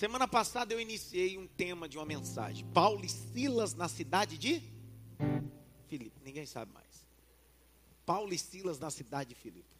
Semana 0.00 0.26
passada 0.26 0.72
eu 0.72 0.80
iniciei 0.80 1.36
um 1.36 1.46
tema 1.46 1.86
de 1.86 1.98
uma 1.98 2.06
mensagem. 2.06 2.64
Paulo 2.72 3.04
e 3.04 3.08
Silas 3.10 3.74
na 3.74 3.86
cidade 3.86 4.38
de 4.38 4.62
Filipos. 5.88 6.22
Ninguém 6.24 6.46
sabe 6.46 6.72
mais. 6.72 7.06
Paulo 8.06 8.32
e 8.32 8.38
Silas 8.38 8.78
na 8.78 8.90
cidade 8.90 9.28
de 9.28 9.34
Filipos. 9.34 9.76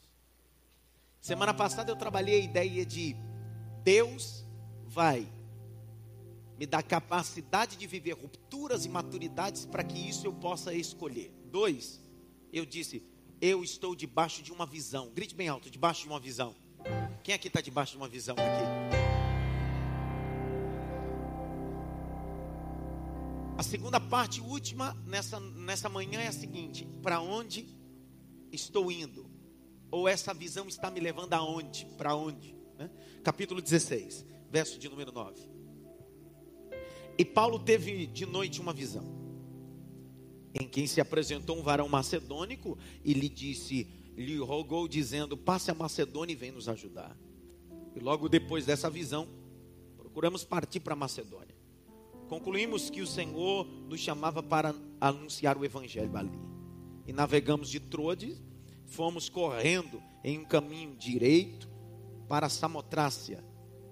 Semana 1.23 1.55
passada 1.55 1.91
eu 1.91 1.97
trabalhei 1.97 2.39
a 2.39 2.45
ideia 2.45 2.85
de 2.85 3.17
Deus 3.83 4.45
vai 4.85 5.27
me 6.59 6.67
dar 6.67 6.83
capacidade 6.83 7.79
de 7.79 7.87
viver 7.87 8.13
rupturas 8.13 8.85
e 8.85 8.91
maturidades 8.91 9.65
para 9.65 9.83
que 9.83 9.99
isso 10.07 10.27
eu 10.27 10.35
possa 10.35 10.75
escolher. 10.75 11.33
Dois, 11.47 11.99
eu 12.53 12.67
disse, 12.67 13.03
eu 13.41 13.65
estou 13.65 13.97
debaixo 13.97 14.43
de 14.43 14.53
uma 14.53 14.67
visão. 14.67 15.09
Grite 15.15 15.35
bem 15.35 15.49
alto, 15.49 15.71
debaixo 15.71 16.03
de 16.03 16.09
uma 16.09 16.21
visão. 16.21 16.55
Quem 17.25 17.35
aqui 17.35 17.49
está 17.49 17.63
debaixo 17.63 17.93
de 17.93 17.97
uma 17.97 18.09
visão 18.09 18.37
aqui? 18.37 19.00
Segunda 23.71 24.01
parte, 24.01 24.41
última, 24.41 24.97
nessa, 25.07 25.39
nessa 25.39 25.89
manhã 25.89 26.21
é 26.21 26.27
a 26.27 26.33
seguinte: 26.33 26.85
para 27.01 27.21
onde 27.21 27.69
estou 28.51 28.91
indo? 28.91 29.31
Ou 29.93 30.09
essa 30.09 30.35
visão 30.35 30.67
está 30.67 30.91
me 30.91 30.99
levando 30.99 31.35
aonde? 31.35 31.87
Para 31.97 32.17
onde? 32.17 32.57
Né? 32.77 32.91
Capítulo 33.23 33.63
16, 33.63 34.27
verso 34.51 34.77
de 34.77 34.89
número 34.89 35.13
9. 35.13 35.49
E 37.17 37.25
Paulo 37.25 37.61
teve 37.61 38.07
de 38.07 38.27
noite 38.27 38.61
uma 38.61 38.73
visão, 38.73 39.05
em 40.53 40.67
quem 40.67 40.89
se 40.89 41.01
apresentou 41.01 41.57
um 41.57 41.63
varão 41.63 41.89
macedônico 41.89 42.77
e 43.05 43.13
lhe 43.13 43.29
disse, 43.29 43.87
lhe 44.17 44.37
rogou, 44.39 44.89
dizendo: 44.89 45.37
Passe 45.37 45.71
a 45.71 45.75
Macedônia 45.75 46.33
e 46.33 46.37
vem 46.37 46.51
nos 46.51 46.69
ajudar. 46.69 47.17
E 47.95 48.01
logo 48.01 48.29
depois 48.29 48.67
dessa 48.67 48.91
visão, 48.91 49.29
procuramos 49.97 50.43
partir 50.43 50.81
para 50.81 50.97
Macedônia 50.97 51.50
concluímos 52.31 52.89
que 52.89 53.03
o 53.03 53.07
Senhor 53.09 53.67
nos 53.89 53.99
chamava 53.99 54.41
para 54.41 54.73
anunciar 55.01 55.59
o 55.59 55.65
Evangelho 55.65 56.17
ali. 56.17 56.39
E 57.05 57.13
navegamos 57.13 57.69
de 57.69 57.81
Troades, 57.81 58.41
fomos 58.87 59.29
correndo 59.29 60.01
em 60.23 60.39
um 60.39 60.45
caminho 60.45 60.95
direito 60.95 61.69
para 62.29 62.49
Samotrácia. 62.49 63.45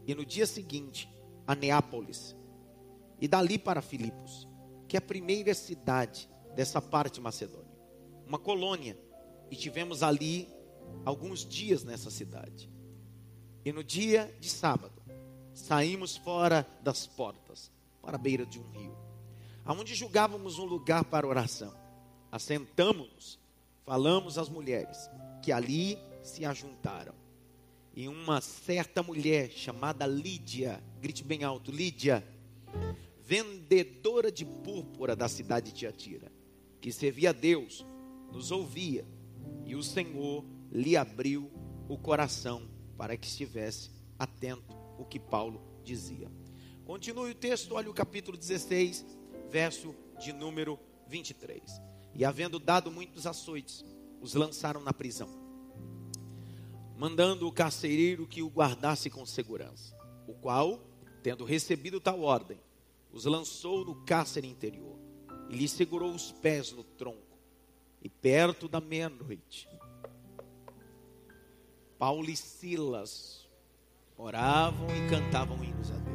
E 0.07 0.15
no 0.15 0.25
dia 0.25 0.47
seguinte, 0.47 1.11
a 1.49 1.57
Neápolis. 1.57 2.37
E 3.21 3.27
dali 3.27 3.59
para 3.59 3.83
Filipos, 3.83 4.47
que 4.87 4.97
é 4.97 4.99
a 4.99 5.03
primeira 5.03 5.53
cidade 5.53 6.31
dessa 6.55 6.81
parte 6.81 7.21
Macedônia. 7.21 7.77
Uma 8.25 8.39
colônia. 8.39 8.97
E 9.51 9.57
tivemos 9.57 10.01
ali 10.01 10.49
alguns 11.05 11.45
dias 11.45 11.83
nessa 11.83 12.09
cidade. 12.09 12.71
E 13.65 13.73
no 13.73 13.83
dia 13.83 14.33
de 14.39 14.49
sábado, 14.49 15.03
saímos 15.53 16.17
fora 16.17 16.65
das 16.85 17.05
portas 17.05 17.77
para 18.03 18.17
a 18.17 18.19
beira 18.19 18.47
de 18.47 18.59
um 18.59 18.69
rio, 18.71 18.97
aonde 19.65 19.95
julgávamos 19.95 20.59
um 20.59 20.65
lugar 20.65 21.05
para 21.05 21.27
oração. 21.27 21.75
Assentamos-nos, 22.31 23.39
falamos 23.85 24.39
às 24.39 24.49
mulheres 24.49 25.11
que 25.43 25.53
ali 25.53 25.99
se 26.23 26.45
ajuntaram. 26.45 27.15
E 27.95 28.07
uma 28.07 28.41
certa 28.41 29.03
mulher 29.03 29.51
chamada 29.51 30.07
Lídia, 30.07 30.83
grite 31.01 31.25
bem 31.25 31.43
alto, 31.43 31.73
Lídia, 31.73 32.27
vendedora 33.19 34.31
de 34.31 34.45
púrpura 34.45 35.17
da 35.17 35.29
cidade 35.29 35.73
de 35.73 35.79
Tiatira, 35.79 36.31
que 36.81 36.93
servia 36.93 37.31
a 37.31 37.33
Deus, 37.33 37.85
nos 38.33 38.51
ouvia, 38.51 39.05
e 39.65 39.75
o 39.75 39.83
Senhor 39.83 40.45
lhe 40.71 40.97
abriu 40.97 41.51
o 41.89 41.99
coração 41.99 42.69
para 42.97 43.17
que 43.17 43.27
estivesse 43.27 43.91
atento 44.19 44.77
o 44.99 45.05
que 45.05 45.19
Paulo 45.19 45.63
dizia. 45.85 46.31
Continue 46.89 47.33
o 47.33 47.35
texto, 47.35 47.75
olha 47.75 47.91
o 47.91 47.93
capítulo 47.93 48.35
16, 48.35 49.05
verso 49.51 49.95
de 50.19 50.33
número 50.33 50.81
23. 51.07 51.63
E 52.15 52.25
havendo 52.25 52.59
dado 52.59 52.91
muitos 52.91 53.27
açoites, 53.27 53.85
os 54.23 54.33
lançaram 54.33 54.81
na 54.81 54.95
prisão, 54.95 55.29
mandando 56.97 57.47
o 57.47 57.53
carcereiro 57.53 58.27
que 58.27 58.43
o 58.43 58.49
guardasse 58.49 59.11
com 59.11 59.27
segurança, 59.27 59.95
o 60.27 60.33
qual, 60.33 60.81
tendo 61.23 61.45
recebido 61.45 62.01
tal 62.01 62.23
ordem, 62.23 62.59
os 63.13 63.27
lançou 63.27 63.85
no 63.85 63.95
cárcere 64.07 64.49
interior 64.49 64.99
e 65.51 65.57
lhe 65.57 65.69
segurou 65.69 66.11
os 66.11 66.33
pés 66.33 66.73
no 66.73 66.83
tronco. 66.83 67.39
E 68.01 68.09
perto 68.09 68.67
da 68.67 68.81
meia-noite, 68.81 69.69
Paulo 71.99 72.31
e 72.31 72.37
Silas 72.37 73.47
oravam 74.17 74.87
e 74.97 75.11
cantavam 75.11 75.63
hinos 75.63 75.91
a 75.91 75.95
Deus. 75.97 76.08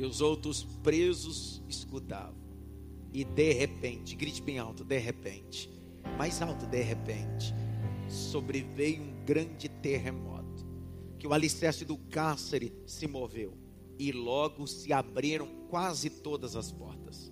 E 0.00 0.02
os 0.02 0.22
outros 0.22 0.62
presos 0.82 1.62
escutavam. 1.68 2.40
E 3.12 3.22
de 3.22 3.52
repente, 3.52 4.16
grite 4.16 4.40
bem 4.40 4.58
alto, 4.58 4.82
de 4.82 4.96
repente, 4.96 5.70
mais 6.16 6.40
alto, 6.40 6.64
de 6.64 6.80
repente, 6.80 7.52
sobreveio 8.08 9.02
um 9.02 9.24
grande 9.26 9.68
terremoto. 9.68 10.66
Que 11.18 11.26
o 11.26 11.34
alicerce 11.34 11.84
do 11.84 11.98
cárcere 11.98 12.72
se 12.86 13.06
moveu. 13.06 13.52
E 13.98 14.10
logo 14.10 14.66
se 14.66 14.90
abriram 14.90 15.46
quase 15.68 16.08
todas 16.08 16.56
as 16.56 16.72
portas. 16.72 17.30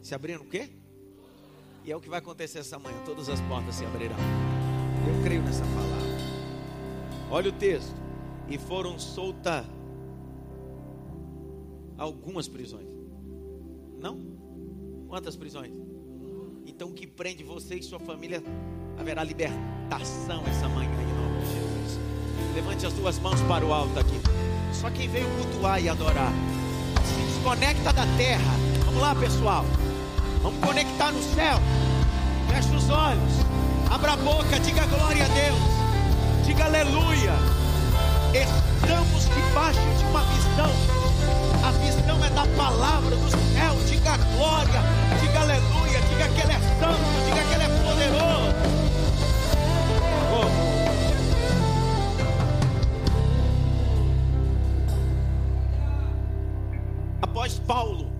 Se 0.00 0.14
abriram 0.14 0.40
o 0.40 0.48
quê? 0.48 0.70
E 1.84 1.92
é 1.92 1.96
o 1.96 2.00
que 2.00 2.08
vai 2.08 2.20
acontecer 2.20 2.60
essa 2.60 2.78
manhã. 2.78 2.96
Todas 3.04 3.28
as 3.28 3.42
portas 3.42 3.74
se 3.74 3.84
abrirão. 3.84 4.16
Eu 5.06 5.22
creio 5.22 5.42
nessa 5.42 5.64
palavra. 5.64 5.97
Olha 7.30 7.50
o 7.50 7.52
texto. 7.52 7.94
E 8.48 8.56
foram 8.56 8.98
soltas 8.98 9.64
algumas 11.98 12.48
prisões. 12.48 12.88
Não? 14.00 14.18
Quantas 15.08 15.36
prisões? 15.36 15.72
Então, 16.64 16.90
o 16.90 16.92
que 16.92 17.06
prende 17.06 17.42
você 17.42 17.74
e 17.74 17.82
sua 17.82 17.98
família 17.98 18.42
haverá 18.98 19.24
libertação 19.24 20.42
essa 20.46 20.68
manhã 20.68 20.90
em 20.90 21.14
nome 21.14 21.40
de 21.40 21.46
Jesus. 21.54 21.98
Levante 22.54 22.86
as 22.86 22.92
duas 22.92 23.18
mãos 23.18 23.40
para 23.42 23.64
o 23.64 23.72
alto 23.72 23.98
aqui. 23.98 24.20
Só 24.72 24.90
quem 24.90 25.08
veio 25.08 25.26
cultuar 25.42 25.82
e 25.82 25.88
adorar. 25.88 26.32
Se 27.04 27.34
desconecta 27.34 27.92
da 27.92 28.06
terra. 28.16 28.54
Vamos 28.84 29.00
lá, 29.00 29.14
pessoal. 29.14 29.64
Vamos 30.42 30.64
conectar 30.64 31.10
no 31.10 31.22
céu. 31.22 31.58
Feche 32.48 32.74
os 32.76 32.88
olhos. 32.88 33.32
Abra 33.90 34.12
a 34.12 34.16
boca, 34.16 34.60
diga 34.60 34.86
glória 34.86 35.24
a 35.24 35.28
Deus. 35.28 35.77
Diga 36.58 36.70
aleluia. 36.70 37.34
Estamos 38.34 39.26
debaixo 39.26 39.78
de 39.96 40.04
uma 40.06 40.22
visão. 40.24 40.72
A 41.64 41.70
visão 41.70 42.24
é 42.24 42.30
da 42.30 42.44
palavra 42.56 43.14
do 43.14 43.30
céu. 43.30 43.76
Diga 43.86 44.16
glória. 44.16 44.82
Diga 45.20 45.40
aleluia. 45.40 46.00
Diga 46.00 46.28
que 46.34 46.40
Ele 46.40 46.52
é 46.52 46.58
santo. 46.80 46.98
Diga 47.26 47.44
que 47.46 47.54
Ele 47.54 47.62
é 47.62 47.68
poderoso. 47.84 48.56
Oh. 50.34 50.48
Após 57.22 57.60
Paulo, 57.60 58.10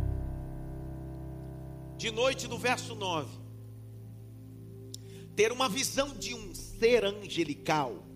de 1.96 2.12
noite 2.12 2.46
no 2.46 2.56
verso 2.56 2.94
9, 2.94 3.26
ter 5.34 5.50
uma 5.50 5.68
visão 5.68 6.14
de 6.14 6.34
um 6.34 6.54
ser 6.54 7.04
angelical 7.04 8.06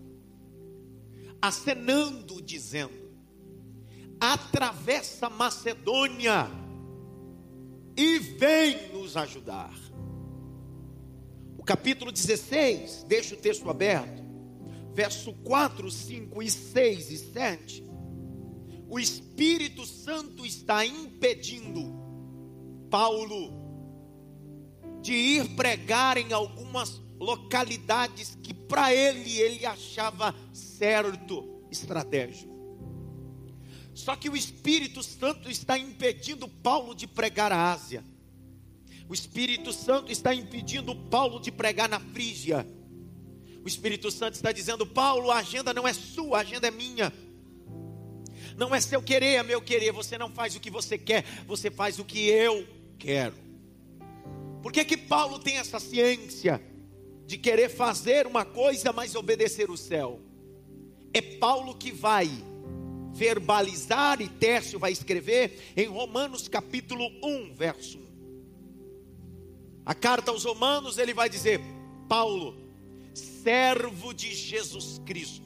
acenando, 1.43 2.41
dizendo: 2.41 2.93
atravessa 4.17 5.29
Macedônia 5.29 6.49
e 7.97 8.17
vem 8.19 8.93
nos 8.93 9.17
ajudar. 9.17 9.77
O 11.57 11.63
capítulo 11.63 12.13
16, 12.13 13.03
deixa 13.09 13.35
o 13.35 13.37
texto 13.37 13.69
aberto, 13.69 14.23
verso 14.93 15.33
4, 15.33 15.91
5 15.91 16.41
e 16.41 16.49
6 16.49 17.11
e 17.11 17.17
7. 17.17 17.83
O 18.87 18.97
Espírito 18.97 19.85
Santo 19.85 20.45
está 20.45 20.85
impedindo 20.85 21.93
Paulo 22.89 23.51
de 25.01 25.13
ir 25.13 25.55
pregar 25.55 26.17
em 26.17 26.31
algumas 26.31 27.01
localidades 27.19 28.37
que 28.41 28.53
para 28.53 28.93
ele 28.93 29.39
ele 29.39 29.65
achava 29.65 30.33
certo, 30.83 31.65
estratégico. 31.71 32.51
Só 33.93 34.17
que 34.17 34.29
o 34.29 34.35
Espírito 34.35 35.01
Santo 35.01 35.49
está 35.49 35.77
impedindo 35.77 36.45
Paulo 36.45 36.93
de 36.93 37.07
pregar 37.07 37.53
a 37.53 37.71
Ásia. 37.71 38.03
O 39.07 39.13
Espírito 39.13 39.71
Santo 39.71 40.11
está 40.11 40.35
impedindo 40.35 40.93
Paulo 40.93 41.39
de 41.39 41.53
pregar 41.53 41.87
na 41.87 42.01
Frígia. 42.01 42.67
O 43.63 43.67
Espírito 43.67 44.11
Santo 44.11 44.33
está 44.33 44.51
dizendo: 44.51 44.85
Paulo, 44.85 45.31
a 45.31 45.37
agenda 45.37 45.73
não 45.73 45.87
é 45.87 45.93
sua, 45.93 46.39
a 46.39 46.41
agenda 46.41 46.67
é 46.67 46.71
minha. 46.71 47.13
Não 48.57 48.75
é 48.75 48.81
seu 48.81 49.01
querer, 49.01 49.35
é 49.35 49.43
meu 49.43 49.61
querer. 49.61 49.93
Você 49.93 50.17
não 50.17 50.29
faz 50.29 50.53
o 50.53 50.59
que 50.59 50.69
você 50.69 50.97
quer, 50.97 51.23
você 51.47 51.71
faz 51.71 51.97
o 51.97 52.03
que 52.03 52.27
eu 52.27 52.67
quero. 52.99 53.35
Por 54.61 54.73
que 54.73 54.83
que 54.83 54.97
Paulo 54.97 55.39
tem 55.39 55.57
essa 55.57 55.79
ciência? 55.79 56.61
de 57.25 57.37
querer 57.37 57.69
fazer 57.69 58.27
uma 58.27 58.45
coisa, 58.45 58.91
mas 58.91 59.15
obedecer 59.15 59.69
o 59.69 59.77
céu. 59.77 60.19
É 61.13 61.21
Paulo 61.21 61.75
que 61.75 61.91
vai 61.91 62.29
verbalizar 63.13 64.19
e 64.21 64.27
Tércio 64.27 64.79
vai 64.79 64.91
escrever 64.91 65.73
em 65.77 65.85
Romanos 65.85 66.47
capítulo 66.47 67.05
1, 67.23 67.53
verso 67.53 67.99
1. 67.99 68.03
A 69.85 69.93
carta 69.93 70.31
aos 70.31 70.43
Romanos 70.43 70.97
ele 70.97 71.13
vai 71.13 71.29
dizer: 71.29 71.61
Paulo, 72.09 72.57
servo 73.13 74.13
de 74.13 74.33
Jesus 74.33 74.99
Cristo. 75.05 75.43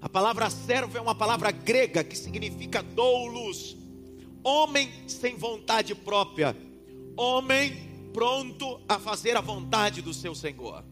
A 0.00 0.08
palavra 0.08 0.50
servo 0.50 0.98
é 0.98 1.00
uma 1.00 1.14
palavra 1.14 1.50
grega 1.50 2.04
que 2.04 2.16
significa 2.16 2.82
doulos, 2.82 3.76
homem 4.42 4.92
sem 5.08 5.34
vontade 5.34 5.94
própria, 5.94 6.56
homem 7.16 8.10
pronto 8.12 8.80
a 8.88 8.98
fazer 8.98 9.36
a 9.36 9.40
vontade 9.40 10.02
do 10.02 10.14
seu 10.14 10.34
Senhor. 10.34 10.84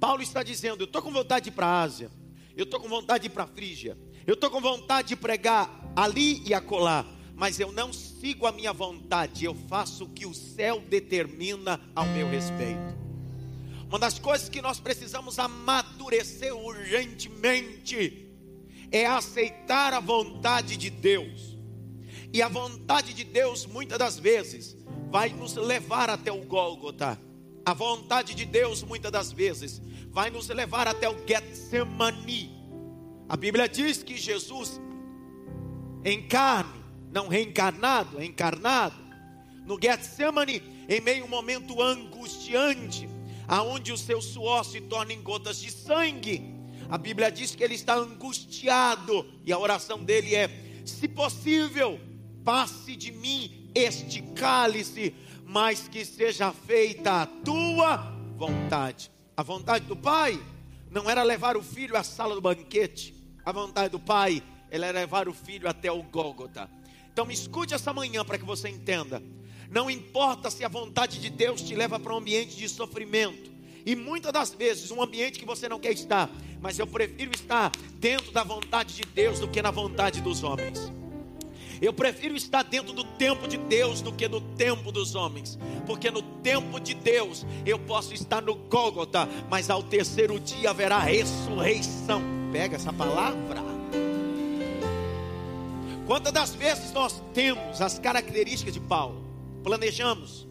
Paulo 0.00 0.22
está 0.22 0.42
dizendo: 0.42 0.82
Eu 0.82 0.86
estou 0.86 1.02
com 1.02 1.12
vontade 1.12 1.50
para 1.50 1.66
a 1.66 1.82
Ásia, 1.82 2.10
eu 2.58 2.64
estou 2.64 2.80
com 2.80 2.88
vontade 2.88 3.22
de 3.22 3.26
ir 3.28 3.30
para 3.30 3.44
a 3.44 3.46
Frígia, 3.46 3.96
eu 4.26 4.34
estou 4.34 4.50
com 4.50 4.60
vontade 4.60 5.08
de 5.08 5.16
pregar 5.16 5.92
ali 5.94 6.42
e 6.44 6.52
acolá, 6.52 7.06
mas 7.36 7.60
eu 7.60 7.70
não 7.70 7.92
sigo 7.92 8.46
a 8.46 8.52
minha 8.52 8.72
vontade, 8.72 9.44
eu 9.44 9.54
faço 9.54 10.04
o 10.04 10.08
que 10.08 10.26
o 10.26 10.34
céu 10.34 10.80
determina 10.80 11.80
ao 11.94 12.04
meu 12.06 12.28
respeito. 12.28 12.98
Uma 13.88 14.00
das 14.00 14.18
coisas 14.18 14.48
que 14.48 14.60
nós 14.60 14.80
precisamos 14.80 15.38
amadurecer 15.38 16.52
urgentemente 16.52 18.28
é 18.90 19.06
aceitar 19.06 19.94
a 19.94 20.00
vontade 20.00 20.76
de 20.76 20.90
Deus. 20.90 21.56
E 22.32 22.42
a 22.42 22.48
vontade 22.48 23.14
de 23.14 23.22
Deus, 23.22 23.66
muitas 23.66 23.98
das 23.98 24.18
vezes, 24.18 24.76
vai 25.10 25.28
nos 25.28 25.54
levar 25.54 26.10
até 26.10 26.32
o 26.32 26.44
Gólgota. 26.44 27.18
A 27.68 27.74
vontade 27.74 28.34
de 28.34 28.46
Deus, 28.46 28.82
muitas 28.82 29.12
das 29.12 29.30
vezes, 29.30 29.82
vai 30.10 30.30
nos 30.30 30.48
levar 30.48 30.88
até 30.88 31.06
o 31.06 31.14
Getsemani. 31.26 32.50
A 33.28 33.36
Bíblia 33.36 33.68
diz 33.68 34.02
que 34.02 34.16
Jesus, 34.16 34.80
em 36.02 36.26
carne, 36.26 36.82
não 37.12 37.28
reencarnado, 37.28 38.22
encarnado, 38.24 38.96
no 39.66 39.78
Getsemani, 39.78 40.62
em 40.88 40.98
meio 41.02 41.24
a 41.24 41.26
um 41.26 41.28
momento 41.28 41.82
angustiante, 41.82 43.06
aonde 43.46 43.92
o 43.92 43.98
seu 43.98 44.22
suor 44.22 44.64
se 44.64 44.80
torna 44.80 45.12
em 45.12 45.20
gotas 45.20 45.60
de 45.60 45.70
sangue, 45.70 46.54
a 46.88 46.96
Bíblia 46.96 47.30
diz 47.30 47.54
que 47.54 47.62
ele 47.62 47.74
está 47.74 47.96
angustiado, 47.96 49.26
e 49.44 49.52
a 49.52 49.58
oração 49.58 50.02
dele 50.02 50.34
é: 50.34 50.48
se 50.86 51.06
possível, 51.06 52.00
passe 52.42 52.96
de 52.96 53.12
mim 53.12 53.70
este 53.74 54.22
cálice, 54.22 55.14
mas 55.48 55.88
que 55.88 56.04
seja 56.04 56.52
feita 56.52 57.22
a 57.22 57.26
tua 57.26 57.96
vontade. 58.36 59.10
A 59.34 59.42
vontade 59.42 59.86
do 59.86 59.96
Pai 59.96 60.38
não 60.90 61.08
era 61.08 61.22
levar 61.22 61.56
o 61.56 61.62
filho 61.62 61.96
à 61.96 62.02
sala 62.02 62.34
do 62.34 62.40
banquete, 62.40 63.14
a 63.44 63.50
vontade 63.50 63.88
do 63.88 63.98
Pai 63.98 64.42
era 64.70 64.90
levar 64.90 65.26
o 65.26 65.32
filho 65.32 65.66
até 65.66 65.90
o 65.90 66.02
Gólgota. 66.02 66.70
Então 67.10 67.24
me 67.24 67.32
escute 67.32 67.72
essa 67.72 67.94
manhã 67.94 68.22
para 68.26 68.36
que 68.36 68.44
você 68.44 68.68
entenda. 68.68 69.22
Não 69.70 69.90
importa 69.90 70.50
se 70.50 70.64
a 70.64 70.68
vontade 70.68 71.18
de 71.18 71.30
Deus 71.30 71.62
te 71.62 71.74
leva 71.74 71.98
para 71.98 72.12
um 72.12 72.18
ambiente 72.18 72.54
de 72.54 72.68
sofrimento, 72.68 73.50
e 73.86 73.96
muitas 73.96 74.32
das 74.32 74.50
vezes 74.52 74.90
um 74.90 75.02
ambiente 75.02 75.38
que 75.38 75.46
você 75.46 75.66
não 75.66 75.80
quer 75.80 75.92
estar, 75.92 76.30
mas 76.60 76.78
eu 76.78 76.86
prefiro 76.86 77.30
estar 77.34 77.72
dentro 77.94 78.32
da 78.32 78.44
vontade 78.44 78.94
de 78.94 79.02
Deus 79.02 79.40
do 79.40 79.48
que 79.48 79.62
na 79.62 79.70
vontade 79.70 80.20
dos 80.20 80.42
homens. 80.42 80.92
Eu 81.80 81.92
prefiro 81.92 82.36
estar 82.36 82.64
dentro 82.64 82.92
do 82.92 83.04
tempo 83.04 83.46
de 83.46 83.56
Deus 83.56 84.00
do 84.00 84.12
que 84.12 84.28
no 84.28 84.40
tempo 84.40 84.90
dos 84.90 85.14
homens, 85.14 85.58
porque 85.86 86.10
no 86.10 86.22
tempo 86.22 86.80
de 86.80 86.94
Deus 86.94 87.46
eu 87.64 87.78
posso 87.78 88.12
estar 88.12 88.42
no 88.42 88.54
Gólgota, 88.54 89.28
mas 89.48 89.70
ao 89.70 89.82
terceiro 89.82 90.40
dia 90.40 90.70
haverá 90.70 90.98
ressurreição. 90.98 92.22
Pega 92.52 92.76
essa 92.76 92.92
palavra. 92.92 93.62
Quantas 96.06 96.32
das 96.32 96.54
vezes 96.54 96.90
nós 96.92 97.22
temos 97.34 97.82
as 97.82 97.98
características 97.98 98.72
de 98.72 98.80
Paulo? 98.80 99.22
Planejamos, 99.62 100.48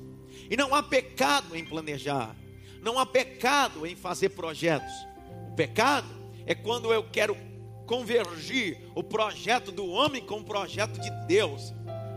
e 0.50 0.56
não 0.56 0.76
há 0.76 0.84
pecado 0.84 1.56
em 1.56 1.66
planejar, 1.66 2.36
não 2.82 3.00
há 3.00 3.06
pecado 3.06 3.86
em 3.86 3.96
fazer 3.96 4.30
projetos. 4.30 4.94
O 5.52 5.56
pecado 5.56 6.08
é 6.46 6.54
quando 6.54 6.94
eu 6.94 7.04
quero 7.04 7.36
convergir 7.88 8.78
o 8.94 9.02
projeto 9.02 9.72
do 9.72 9.88
homem 9.88 10.24
com 10.24 10.40
o 10.40 10.44
projeto 10.44 11.00
de 11.00 11.10
Deus. 11.26 11.74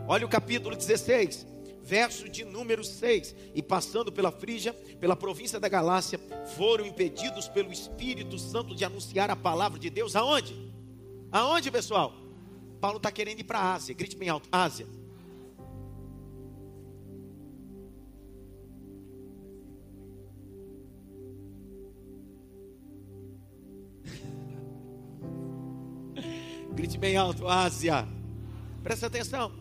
Olha 0.07 0.25
o 0.25 0.29
capítulo 0.29 0.75
16, 0.75 1.47
verso 1.81 2.27
de 2.27 2.43
número 2.43 2.83
6. 2.83 3.33
E 3.55 3.63
passando 3.63 4.11
pela 4.11 4.31
Frígia, 4.31 4.73
pela 4.99 5.15
província 5.15 5.59
da 5.59 5.69
Galácia, 5.69 6.19
foram 6.57 6.85
impedidos 6.85 7.47
pelo 7.47 7.71
Espírito 7.71 8.37
Santo 8.37 8.75
de 8.75 8.83
anunciar 8.83 9.31
a 9.31 9.35
palavra 9.35 9.79
de 9.79 9.89
Deus. 9.89 10.15
Aonde? 10.15 10.53
Aonde, 11.31 11.71
pessoal? 11.71 12.13
Paulo 12.81 12.97
está 12.97 13.11
querendo 13.11 13.39
ir 13.39 13.45
para 13.45 13.59
a 13.59 13.73
Ásia. 13.73 13.95
Grite 13.95 14.17
bem 14.17 14.27
alto: 14.27 14.49
Ásia. 14.51 14.85
Grite 26.73 26.97
bem 26.97 27.17
alto, 27.17 27.47
Ásia. 27.47 28.07
Presta 28.81 29.07
atenção. 29.07 29.51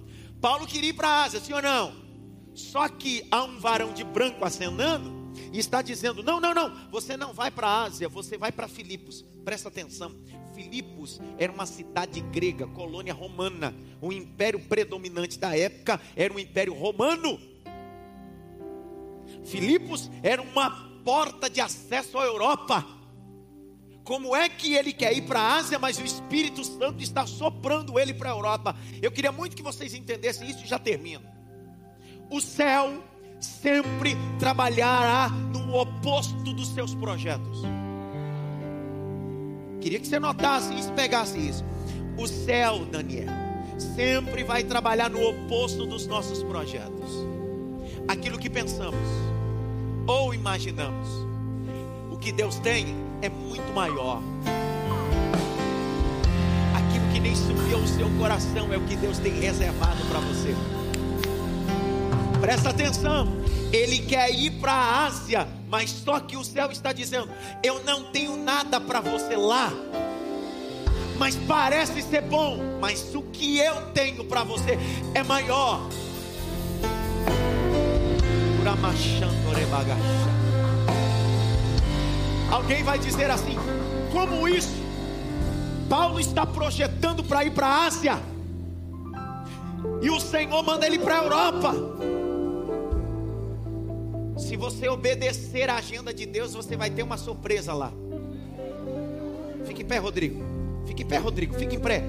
Paulo 0.40 0.66
queria 0.66 0.90
ir 0.90 0.92
para 0.92 1.08
a 1.08 1.24
Ásia, 1.24 1.40
sim 1.40 1.52
ou 1.52 1.60
não? 1.60 1.92
Só 2.54 2.88
que 2.88 3.26
há 3.30 3.42
um 3.42 3.58
varão 3.58 3.92
de 3.92 4.04
branco 4.04 4.44
acenando 4.44 5.10
e 5.52 5.58
está 5.58 5.82
dizendo: 5.82 6.22
Não, 6.22 6.40
não, 6.40 6.54
não, 6.54 6.90
você 6.90 7.16
não 7.16 7.32
vai 7.32 7.50
para 7.50 7.66
a 7.66 7.82
Ásia, 7.84 8.08
você 8.08 8.38
vai 8.38 8.52
para 8.52 8.68
Filipos. 8.68 9.24
Presta 9.44 9.68
atenção. 9.68 10.14
Filipos 10.54 11.20
era 11.38 11.50
uma 11.50 11.66
cidade 11.66 12.20
grega, 12.20 12.66
colônia 12.68 13.12
romana. 13.12 13.74
O 14.00 14.12
império 14.12 14.60
predominante 14.60 15.38
da 15.38 15.56
época 15.56 16.00
era 16.14 16.32
o 16.32 16.38
império 16.38 16.74
romano. 16.74 17.40
Filipos 19.44 20.10
era 20.22 20.40
uma 20.40 20.70
porta 21.04 21.50
de 21.50 21.60
acesso 21.60 22.18
à 22.18 22.24
Europa. 22.24 23.00
Como 24.10 24.34
é 24.34 24.48
que 24.48 24.74
ele 24.74 24.92
quer 24.92 25.16
ir 25.16 25.22
para 25.22 25.38
a 25.38 25.54
Ásia, 25.58 25.78
mas 25.78 25.96
o 25.96 26.04
Espírito 26.04 26.64
Santo 26.64 27.00
está 27.00 27.24
soprando 27.28 27.96
ele 27.96 28.12
para 28.12 28.30
a 28.30 28.32
Europa? 28.32 28.74
Eu 29.00 29.12
queria 29.12 29.30
muito 29.30 29.54
que 29.54 29.62
vocês 29.62 29.94
entendessem 29.94 30.50
isso 30.50 30.64
e 30.64 30.66
já 30.66 30.80
termino. 30.80 31.22
O 32.28 32.40
céu 32.40 33.04
sempre 33.38 34.16
trabalhará 34.37 35.28
no 35.28 35.76
oposto 35.76 36.52
dos 36.52 36.75
seus 36.75 36.92
projetos. 36.92 37.62
Queria 39.80 40.00
que 40.00 40.08
você 40.08 40.18
notasse 40.18 40.75
isso, 40.75 40.92
pegasse 40.94 41.38
isso. 41.38 41.64
O 42.18 42.26
céu, 42.26 42.85
Daniel, 42.87 43.28
sempre 43.94 44.42
vai 44.42 44.64
trabalhar 44.64 45.08
no 45.08 45.25
oposto 45.25 45.87
dos 45.87 46.08
nossos 46.08 46.42
projetos. 46.42 47.12
Aquilo 48.08 48.40
que 48.40 48.50
pensamos 48.50 49.08
ou 50.04 50.35
imaginamos. 50.35 51.08
O 52.11 52.18
que 52.18 52.32
Deus 52.32 52.56
tem 52.56 53.08
é 53.22 53.28
muito 53.28 53.72
maior. 53.72 54.22
Aquilo 56.74 57.12
que 57.12 57.20
nem 57.20 57.34
subiu 57.34 57.78
ao 57.78 57.86
seu 57.86 58.08
coração 58.18 58.72
é 58.72 58.76
o 58.76 58.80
que 58.82 58.96
Deus 58.96 59.18
tem 59.18 59.32
reservado 59.40 60.02
para 60.06 60.20
você. 60.20 60.54
Presta 62.40 62.70
atenção. 62.70 63.28
Ele 63.72 63.98
quer 63.98 64.30
ir 64.30 64.50
para 64.52 64.72
a 64.72 65.06
Ásia, 65.06 65.46
mas 65.68 65.90
só 65.90 66.18
que 66.18 66.36
o 66.36 66.42
céu 66.42 66.70
está 66.70 66.92
dizendo: 66.92 67.28
Eu 67.62 67.84
não 67.84 68.10
tenho 68.10 68.36
nada 68.36 68.80
para 68.80 69.00
você 69.00 69.36
lá. 69.36 69.72
Mas 71.18 71.36
parece 71.36 72.00
ser 72.00 72.22
bom, 72.22 72.78
mas 72.80 73.14
o 73.14 73.22
que 73.22 73.58
eu 73.58 73.74
tenho 73.92 74.24
para 74.24 74.42
você 74.42 74.78
é 75.14 75.22
maior. 75.22 75.86
Uramachando 78.60 79.50
rebagacha. 79.54 80.39
Alguém 82.50 82.83
vai 82.83 82.99
dizer 82.99 83.30
assim: 83.30 83.57
como 84.12 84.49
isso? 84.49 84.75
Paulo 85.88 86.21
está 86.21 86.45
projetando 86.47 87.23
para 87.25 87.45
ir 87.45 87.52
para 87.52 87.66
a 87.66 87.87
Ásia, 87.87 88.19
e 90.02 90.11
o 90.11 90.21
Senhor 90.21 90.62
manda 90.62 90.87
ele 90.87 90.99
para 90.99 91.21
a 91.21 91.25
Europa. 91.25 91.75
Se 94.37 94.57
você 94.57 94.88
obedecer 94.88 95.69
à 95.69 95.76
agenda 95.76 96.14
de 96.14 96.26
Deus, 96.26 96.54
você 96.54 96.76
vai 96.76 96.90
ter 96.90 97.02
uma 97.02 97.16
surpresa 97.16 97.73
lá. 97.73 97.92
Fique 99.66 99.83
em 99.83 99.85
pé, 99.85 99.99
Rodrigo. 99.99 100.42
Fique 100.87 101.02
em 101.02 101.07
pé, 101.07 101.19
Rodrigo. 101.19 101.54
Fique 101.54 101.76
em 101.76 101.80
pé. 101.80 102.02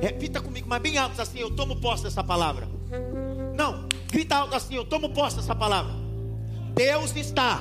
Repita 0.00 0.40
comigo, 0.40 0.68
mas 0.68 0.80
bem 0.80 0.98
alto 0.98 1.20
assim: 1.20 1.38
Eu 1.38 1.50
tomo 1.50 1.80
posse 1.80 2.02
dessa 2.02 2.22
palavra. 2.22 2.68
Não, 3.56 3.88
grita 4.10 4.36
alto 4.36 4.54
assim: 4.54 4.74
Eu 4.76 4.84
tomo 4.84 5.10
posse 5.10 5.36
dessa 5.36 5.54
palavra. 5.54 5.92
Deus 6.74 7.14
está 7.16 7.60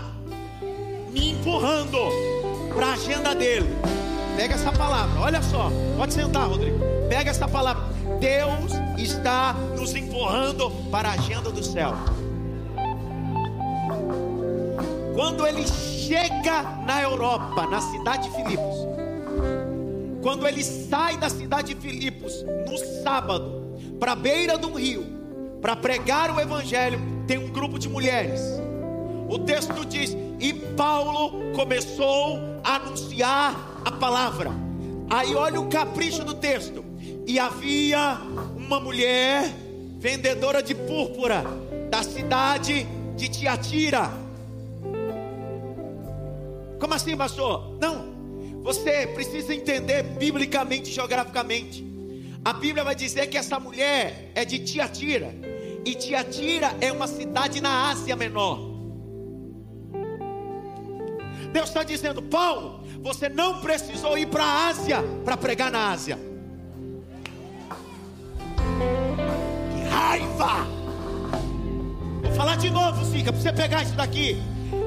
me 1.11 1.31
empurrando 1.31 1.97
para 2.73 2.87
a 2.87 2.93
agenda 2.93 3.33
dele. 3.33 3.67
Pega 4.35 4.55
essa 4.55 4.71
palavra, 4.71 5.19
olha 5.19 5.41
só, 5.41 5.69
pode 5.97 6.13
sentar, 6.13 6.47
Rodrigo. 6.47 6.79
Pega 7.09 7.31
essa 7.31 7.47
palavra. 7.47 7.83
Deus 8.19 8.71
está 8.97 9.53
nos 9.77 9.95
empurrando 9.95 10.69
para 10.91 11.09
a 11.09 11.13
agenda 11.13 11.51
do 11.51 11.63
céu. 11.63 11.93
Quando 15.15 15.45
ele 15.45 15.67
chega 15.67 16.61
na 16.85 17.01
Europa, 17.01 17.67
na 17.67 17.81
cidade 17.81 18.29
de 18.29 18.35
Filipos, 18.35 18.75
quando 20.21 20.47
ele 20.47 20.63
sai 20.63 21.17
da 21.17 21.29
cidade 21.29 21.73
de 21.73 21.81
Filipos, 21.81 22.45
no 22.69 22.77
sábado, 23.03 23.77
para 23.99 24.13
a 24.13 24.15
beira 24.15 24.57
de 24.57 24.65
um 24.65 24.73
rio, 24.75 25.05
para 25.61 25.75
pregar 25.75 26.31
o 26.31 26.39
evangelho, 26.39 26.99
tem 27.27 27.37
um 27.37 27.49
grupo 27.49 27.77
de 27.77 27.89
mulheres. 27.89 28.41
O 29.29 29.39
texto 29.39 29.85
diz: 29.85 30.15
E 30.39 30.53
Paulo 30.53 31.51
começou 31.53 32.39
a 32.63 32.75
anunciar 32.75 33.81
a 33.83 33.91
palavra. 33.91 34.51
Aí 35.09 35.35
olha 35.35 35.59
o 35.59 35.67
capricho 35.67 36.23
do 36.23 36.33
texto. 36.33 36.85
E 37.27 37.37
havia 37.37 38.17
uma 38.55 38.79
mulher 38.79 39.53
vendedora 39.97 40.63
de 40.63 40.73
púrpura 40.73 41.43
da 41.89 42.03
cidade 42.03 42.87
de 43.17 43.27
Tiatira. 43.27 44.09
Como 46.79 46.93
assim, 46.93 47.17
pastor? 47.17 47.77
Não. 47.79 48.07
Você 48.63 49.07
precisa 49.07 49.53
entender 49.53 50.03
biblicamente, 50.03 50.89
geograficamente. 50.91 51.85
A 52.43 52.53
Bíblia 52.53 52.83
vai 52.83 52.95
dizer 52.95 53.27
que 53.27 53.37
essa 53.37 53.59
mulher 53.59 54.31
é 54.33 54.45
de 54.45 54.59
Tiatira. 54.59 55.35
E 55.83 55.93
Tiatira 55.95 56.75
é 56.79 56.91
uma 56.91 57.07
cidade 57.07 57.61
na 57.61 57.89
Ásia 57.89 58.15
Menor. 58.15 58.68
Deus 61.51 61.69
está 61.69 61.83
dizendo, 61.83 62.21
Paulo, 62.21 62.81
você 63.01 63.27
não 63.27 63.59
precisou 63.59 64.17
ir 64.17 64.27
para 64.27 64.43
a 64.43 64.67
Ásia 64.67 65.03
para 65.25 65.35
pregar 65.35 65.71
na 65.71 65.91
Ásia. 65.91 66.17
Que 69.73 69.89
raiva! 69.89 70.67
Vou 72.21 72.31
falar 72.33 72.55
de 72.57 72.69
novo, 72.69 73.03
Sica, 73.05 73.31
para 73.31 73.41
você 73.41 73.51
pegar 73.51 73.83
isso 73.83 73.95
daqui. 73.95 74.37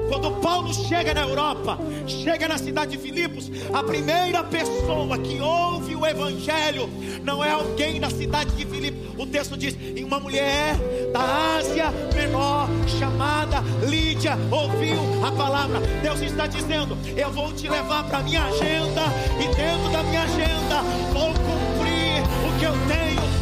Quando 0.07 0.31
Paulo 0.41 0.73
chega 0.73 1.13
na 1.13 1.21
Europa, 1.21 1.77
chega 2.07 2.47
na 2.47 2.57
cidade 2.57 2.91
de 2.91 2.97
Filipos, 2.97 3.49
a 3.73 3.83
primeira 3.83 4.43
pessoa 4.43 5.17
que 5.17 5.41
ouve 5.41 5.95
o 5.95 6.05
evangelho 6.05 6.89
não 7.23 7.43
é 7.43 7.51
alguém 7.51 7.99
da 7.99 8.09
cidade 8.09 8.55
de 8.55 8.65
Filipos. 8.65 9.01
O 9.17 9.25
texto 9.25 9.57
diz: 9.57 9.75
em 9.75 10.03
uma 10.03 10.19
mulher 10.19 10.77
da 11.13 11.57
Ásia 11.59 11.93
Menor 12.15 12.67
chamada 12.99 13.63
Lídia 13.87 14.37
ouviu 14.51 14.97
a 15.25 15.31
palavra. 15.31 15.79
Deus 16.01 16.19
está 16.21 16.47
dizendo: 16.47 16.97
eu 17.15 17.31
vou 17.31 17.53
te 17.53 17.69
levar 17.69 18.03
para 18.05 18.19
minha 18.23 18.43
agenda 18.43 19.03
e 19.39 19.55
dentro 19.55 19.89
da 19.91 20.03
minha 20.03 20.23
agenda 20.23 20.81
vou 21.13 21.27
cumprir 21.27 22.23
o 22.47 22.59
que 22.59 22.65
eu 22.65 22.73
tenho 22.87 23.32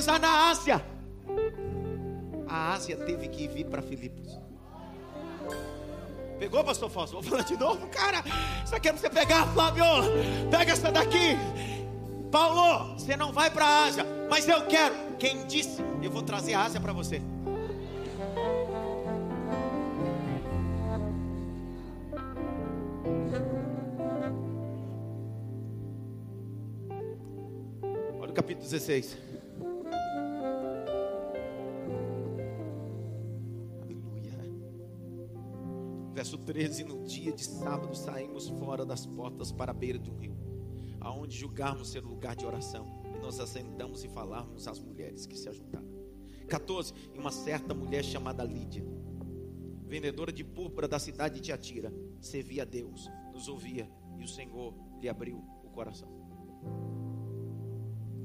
pisar 0.00 0.18
na 0.18 0.48
Ásia. 0.48 0.82
A 2.48 2.72
Ásia 2.72 2.96
teve 2.96 3.28
que 3.28 3.46
vir 3.46 3.66
para 3.66 3.82
Filipos. 3.82 4.40
Pegou, 6.38 6.64
pastor 6.64 6.88
Fausto? 6.88 7.20
Vou 7.20 7.22
falar 7.22 7.42
de 7.42 7.54
novo, 7.54 7.86
cara. 7.88 8.24
Isso 8.64 8.74
aqui 8.74 8.88
é 8.88 8.92
você 8.92 9.10
pegar, 9.10 9.46
Flávio. 9.52 9.84
Pega 10.50 10.72
essa 10.72 10.90
daqui. 10.90 11.36
Paulo, 12.32 12.94
você 12.94 13.14
não 13.14 13.30
vai 13.30 13.50
para 13.50 13.66
a 13.66 13.84
Ásia, 13.84 14.06
mas 14.30 14.48
eu 14.48 14.66
quero. 14.66 14.94
Quem 15.18 15.46
disse? 15.46 15.82
Eu 16.02 16.10
vou 16.10 16.22
trazer 16.22 16.54
a 16.54 16.62
Ásia 16.62 16.80
para 16.80 16.94
você. 16.94 17.20
capítulo 28.32 28.64
16. 28.64 29.29
Verso 36.12 36.36
13: 36.38 36.84
No 36.84 37.04
dia 37.04 37.32
de 37.32 37.44
sábado 37.44 37.94
saímos 37.94 38.48
fora 38.48 38.84
das 38.84 39.06
portas 39.06 39.52
para 39.52 39.70
a 39.70 39.74
beira 39.74 39.98
um 40.10 40.16
rio, 40.18 40.36
aonde 41.00 41.36
julgarmos 41.36 41.90
ser 41.90 42.04
lugar 42.04 42.34
de 42.34 42.44
oração. 42.44 42.86
E 43.14 43.18
nós 43.18 43.38
assentamos 43.38 44.04
e 44.04 44.08
falamos 44.08 44.66
às 44.66 44.78
mulheres 44.80 45.26
que 45.26 45.38
se 45.38 45.48
ajuntaram. 45.48 45.88
14: 46.48 46.92
E 47.14 47.18
uma 47.18 47.30
certa 47.30 47.72
mulher 47.72 48.04
chamada 48.04 48.42
Lídia, 48.42 48.84
vendedora 49.86 50.32
de 50.32 50.42
púrpura 50.42 50.88
da 50.88 50.98
cidade 50.98 51.36
de 51.36 51.42
Tiatira, 51.42 51.92
servia 52.20 52.62
a 52.62 52.66
Deus, 52.66 53.08
nos 53.32 53.48
ouvia, 53.48 53.88
e 54.18 54.24
o 54.24 54.28
Senhor 54.28 54.74
lhe 55.00 55.08
abriu 55.08 55.44
o 55.64 55.70
coração. 55.70 56.08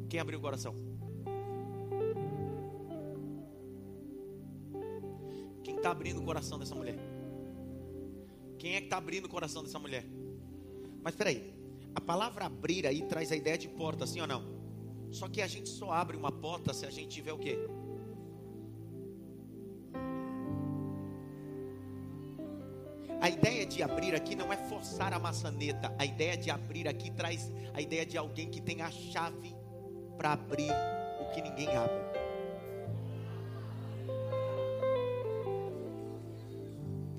Quem 0.10 0.20
abriu 0.20 0.40
o 0.40 0.42
coração? 0.42 0.76
Quem 5.64 5.78
está 5.78 5.92
abrindo 5.92 6.22
o 6.22 6.24
coração 6.24 6.60
dessa 6.60 6.76
mulher? 6.76 7.15
Quem 8.66 8.74
é 8.74 8.80
que 8.80 8.86
está 8.86 8.98
abrindo 8.98 9.26
o 9.26 9.30
coração 9.30 9.62
dessa 9.62 9.78
mulher? 9.78 10.04
Mas 11.04 11.14
espera 11.14 11.30
aí, 11.30 11.54
a 11.94 12.02
palavra 12.02 12.46
abrir 12.46 12.88
aí 12.88 13.04
traz 13.04 13.32
a 13.32 13.36
ideia 13.36 13.60
de 13.60 13.68
porta, 13.68 14.08
sim 14.08 14.20
ou 14.20 14.26
não? 14.26 14.44
Só 15.12 15.30
que 15.30 15.40
a 15.40 15.46
gente 15.46 15.70
só 15.70 15.92
abre 15.92 16.18
uma 16.18 16.32
porta 16.32 16.74
se 16.74 16.84
a 16.84 16.90
gente 16.90 17.10
tiver 17.10 17.32
o 17.32 17.38
quê? 17.38 17.60
A 23.22 23.30
ideia 23.30 23.68
de 23.68 23.84
abrir 23.84 24.16
aqui 24.16 24.36
não 24.36 24.52
é 24.52 24.58
forçar 24.58 25.14
a 25.14 25.20
maçaneta. 25.20 25.94
A 26.00 26.04
ideia 26.04 26.36
de 26.36 26.50
abrir 26.50 26.88
aqui 26.88 27.12
traz 27.12 27.54
a 27.72 27.80
ideia 27.80 28.04
de 28.04 28.18
alguém 28.18 28.50
que 28.50 28.60
tem 28.60 28.82
a 28.82 28.90
chave 28.90 29.56
para 30.18 30.32
abrir 30.32 30.72
o 31.22 31.32
que 31.36 31.42
ninguém 31.44 31.68
abre. 31.68 32.16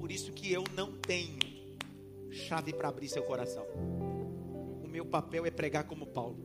Por 0.07 0.13
isso 0.13 0.33
que 0.33 0.53
eu 0.53 0.63
não 0.73 0.93
tenho 0.93 1.36
chave 2.47 2.73
para 2.73 2.89
abrir 2.89 3.09
seu 3.09 3.23
coração. 3.25 3.65
O 4.85 4.89
meu 4.89 5.05
papel 5.05 5.45
é 5.47 5.51
pregar 5.51 5.85
como 5.85 6.07
Paulo. 6.07 6.39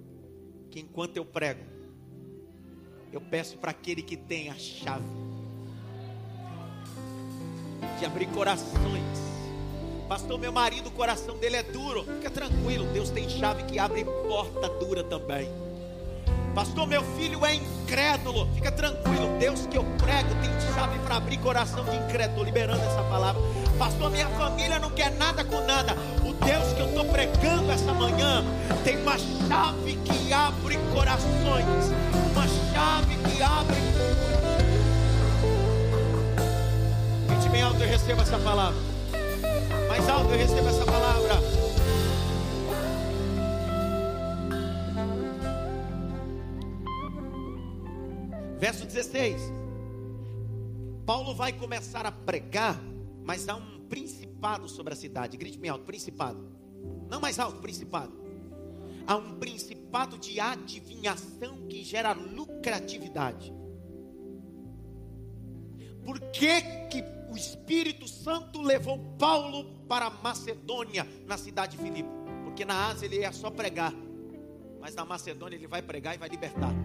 Que 0.69 0.79
enquanto 0.79 1.17
eu 1.17 1.25
prego, 1.25 1.63
eu 3.11 3.21
peço 3.21 3.57
para 3.57 3.71
aquele 3.71 4.01
que 4.01 4.17
tem 4.17 4.49
a 4.49 4.55
chave 4.55 5.05
de 7.99 8.05
abrir 8.05 8.27
corações. 8.27 9.21
Pastor, 10.07 10.39
meu 10.39 10.51
marido, 10.51 10.87
o 10.87 10.91
coração 10.91 11.37
dele 11.37 11.57
é 11.57 11.63
duro. 11.63 12.03
Fica 12.03 12.29
tranquilo, 12.29 12.85
Deus 12.91 13.09
tem 13.09 13.29
chave 13.29 13.63
que 13.63 13.77
abre 13.77 14.03
porta 14.03 14.69
dura 14.69 15.03
também. 15.03 15.47
Pastor, 16.53 16.85
meu 16.85 17.03
filho 17.15 17.45
é 17.45 17.55
incrédulo. 17.55 18.47
Fica 18.53 18.71
tranquilo, 18.71 19.37
Deus 19.39 19.65
que 19.67 19.77
eu 19.77 19.83
prego 19.97 20.29
tem 20.41 20.51
chave 20.73 20.99
para 20.99 21.15
abrir 21.17 21.37
coração 21.37 21.83
de 21.85 21.95
incrédulo, 21.95 22.43
liberando 22.43 22.81
essa 22.81 23.01
palavra. 23.03 23.41
Pastor, 23.77 24.09
minha 24.11 24.27
família 24.29 24.79
não 24.79 24.89
quer 24.91 25.11
nada 25.11 25.43
com 25.43 25.61
nada. 25.65 25.95
O 26.25 26.33
Deus 26.33 26.73
que 26.73 26.81
eu 26.81 26.87
estou 26.87 27.05
pregando 27.05 27.71
essa 27.71 27.93
manhã 27.93 28.43
tem 28.83 28.97
uma 29.01 29.17
chave 29.17 29.97
que 30.03 30.33
abre 30.33 30.77
corações. 30.93 31.93
Uma 32.31 32.47
chave 32.73 33.15
que 33.15 33.41
abre. 33.41 33.75
Grite 37.27 37.49
bem 37.49 37.61
alto, 37.61 37.81
eu 37.81 37.87
recebo 37.87 38.21
essa 38.21 38.37
palavra. 38.39 38.79
Mais 39.87 40.09
alto, 40.09 40.31
eu 40.31 40.37
recebo 40.37 40.67
essa 40.67 40.85
palavra. 40.85 41.60
Verso 48.61 48.85
16. 48.85 49.41
Paulo 51.03 51.33
vai 51.33 51.51
começar 51.51 52.05
a 52.05 52.11
pregar, 52.11 52.79
mas 53.23 53.49
há 53.49 53.55
um 53.55 53.87
principado 53.89 54.69
sobre 54.69 54.93
a 54.93 54.95
cidade. 54.95 55.35
Grite 55.35 55.57
bem 55.57 55.71
alto: 55.71 55.83
principado. 55.83 56.47
Não 57.09 57.19
mais 57.19 57.39
alto, 57.39 57.59
principado. 57.59 58.13
Há 59.07 59.15
um 59.15 59.39
principado 59.39 60.15
de 60.15 60.39
adivinhação 60.39 61.65
que 61.67 61.83
gera 61.83 62.13
lucratividade. 62.13 63.51
Por 66.05 66.19
que, 66.29 66.61
que 66.91 67.03
o 67.31 67.35
Espírito 67.35 68.07
Santo 68.07 68.61
levou 68.61 68.99
Paulo 69.17 69.81
para 69.87 70.07
Macedônia, 70.11 71.07
na 71.25 71.35
cidade 71.35 71.77
de 71.77 71.83
Filipe? 71.83 72.09
Porque 72.43 72.63
na 72.63 72.89
Ásia 72.89 73.07
ele 73.07 73.21
ia 73.21 73.31
só 73.31 73.49
pregar, 73.49 73.91
mas 74.79 74.93
na 74.93 75.03
Macedônia 75.03 75.55
ele 75.55 75.67
vai 75.67 75.81
pregar 75.81 76.13
e 76.13 76.19
vai 76.19 76.29
libertar. 76.29 76.75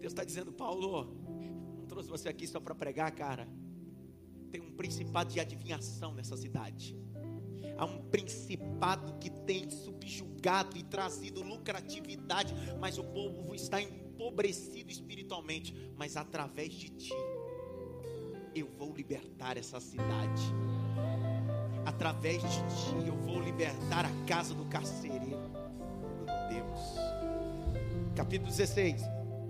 Deus 0.00 0.12
está 0.12 0.24
dizendo, 0.24 0.52
Paulo, 0.52 1.14
não 1.78 1.86
trouxe 1.86 2.08
você 2.08 2.28
aqui 2.28 2.46
só 2.46 2.58
para 2.58 2.74
pregar, 2.74 3.10
cara. 3.12 3.48
Tem 4.50 4.60
um 4.60 4.72
principado 4.72 5.32
de 5.32 5.40
adivinhação 5.40 6.12
nessa 6.12 6.36
cidade. 6.36 6.96
Há 7.78 7.84
um 7.84 8.02
principado 8.10 9.14
que 9.18 9.30
tem 9.30 9.70
subjugado 9.70 10.76
e 10.76 10.82
trazido 10.82 11.42
lucratividade, 11.42 12.52
mas 12.80 12.98
o 12.98 13.04
povo 13.04 13.54
está 13.54 13.80
empobrecido 13.80 14.90
espiritualmente. 14.90 15.74
Mas 15.96 16.16
através 16.16 16.72
de 16.72 16.90
ti, 16.90 17.14
eu 18.54 18.68
vou 18.68 18.92
libertar 18.94 19.56
essa 19.56 19.80
cidade. 19.80 20.42
Através 21.86 22.42
de 22.42 22.48
ti, 22.48 23.06
eu 23.06 23.16
vou 23.16 23.40
libertar 23.40 24.04
a 24.04 24.26
casa 24.26 24.52
do 24.52 24.64
carcereiro. 24.66 25.61
Deus. 26.52 26.94
Capítulo 28.14 28.50
16, 28.50 29.02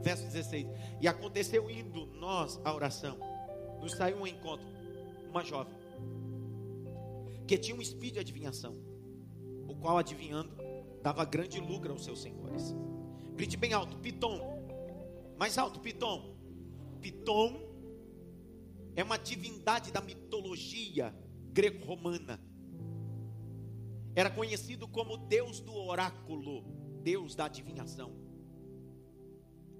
verso 0.02 0.24
16. 0.24 0.68
E 1.00 1.08
aconteceu 1.08 1.68
indo 1.68 2.06
nós 2.06 2.60
à 2.64 2.72
oração, 2.72 3.18
nos 3.80 3.92
saiu 3.92 4.18
um 4.18 4.26
encontro, 4.26 4.66
uma 5.28 5.42
jovem, 5.42 5.74
que 7.46 7.58
tinha 7.58 7.76
um 7.76 7.82
espírito 7.82 8.14
de 8.14 8.20
adivinhação, 8.20 8.74
o 9.66 9.74
qual 9.74 9.98
adivinhando 9.98 10.54
dava 11.02 11.24
grande 11.24 11.58
lucro 11.58 11.92
aos 11.92 12.04
seus 12.04 12.22
senhores. 12.22 12.74
Grite 13.34 13.56
bem 13.56 13.72
alto, 13.72 13.96
Piton. 13.98 14.40
Mais 15.36 15.58
alto, 15.58 15.80
Piton. 15.80 16.36
Piton 17.00 17.60
é 18.94 19.02
uma 19.02 19.18
divindade 19.18 19.90
da 19.90 20.00
mitologia 20.00 21.12
greco-romana. 21.52 22.40
Era 24.14 24.30
conhecido 24.30 24.86
como 24.86 25.16
Deus 25.16 25.58
do 25.58 25.74
oráculo, 25.74 26.81
Deus 27.02 27.34
da 27.34 27.46
adivinhação. 27.46 28.12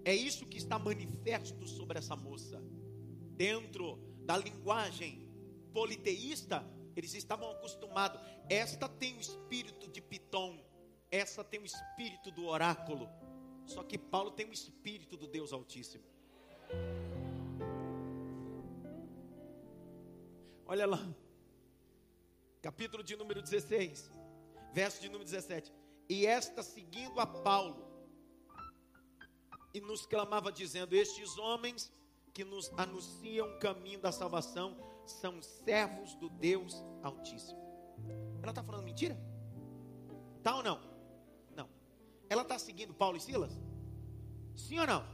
É 0.05 0.15
isso 0.15 0.47
que 0.47 0.59
está 0.59 0.79
manifesto 0.79 1.67
sobre 1.67 1.99
essa 1.99 2.17
moça. 2.17 2.63
Dentro 3.37 3.99
da 4.25 4.37
linguagem 4.37 5.29
politeísta, 5.73 6.65
eles 6.97 7.15
estavam 7.15 7.51
acostumados. 7.51 8.21
Esta 8.49 8.89
tem 8.89 9.17
o 9.17 9.21
espírito 9.21 9.89
de 9.89 10.01
Piton, 10.01 10.59
essa 11.11 11.45
tem 11.45 11.61
o 11.61 11.65
espírito 11.65 12.31
do 12.31 12.47
oráculo. 12.47 13.09
Só 13.65 13.83
que 13.83 13.97
Paulo 13.97 14.33
tem 14.33 14.47
o 14.47 14.53
espírito 14.53 15.17
do 15.17 15.27
Deus 15.27 15.53
Altíssimo. 15.53 16.05
Olha 20.67 20.87
lá, 20.87 21.15
capítulo 22.63 23.05
de 23.05 23.15
número 23.15 23.43
16, 23.43 24.11
verso 24.73 25.01
de 25.01 25.09
número 25.09 25.25
17. 25.25 25.73
E 26.13 26.27
esta 26.27 26.63
seguindo 26.63 27.19
a 27.19 27.27
Paulo, 27.27 27.91
e 29.73 29.81
nos 29.81 30.05
clamava 30.05 30.53
dizendo: 30.53 30.95
Estes 30.95 31.39
homens 31.39 31.91
que 32.35 32.45
nos 32.45 32.71
anunciam 32.77 33.49
o 33.49 33.59
caminho 33.59 33.99
da 33.99 34.13
salvação 34.13 34.77
são 35.07 35.41
servos 35.41 36.15
do 36.17 36.29
Deus 36.29 36.85
Altíssimo. 37.03 37.59
Ela 38.43 38.51
está 38.51 38.63
falando 38.63 38.85
mentira? 38.85 39.19
Tá 40.43 40.55
ou 40.55 40.63
não? 40.63 40.79
Não. 41.57 41.67
Ela 42.29 42.43
está 42.43 42.59
seguindo 42.59 42.93
Paulo 42.93 43.17
e 43.17 43.21
Silas? 43.21 43.59
Sim 44.55 44.81
ou 44.81 44.87
não? 44.87 45.07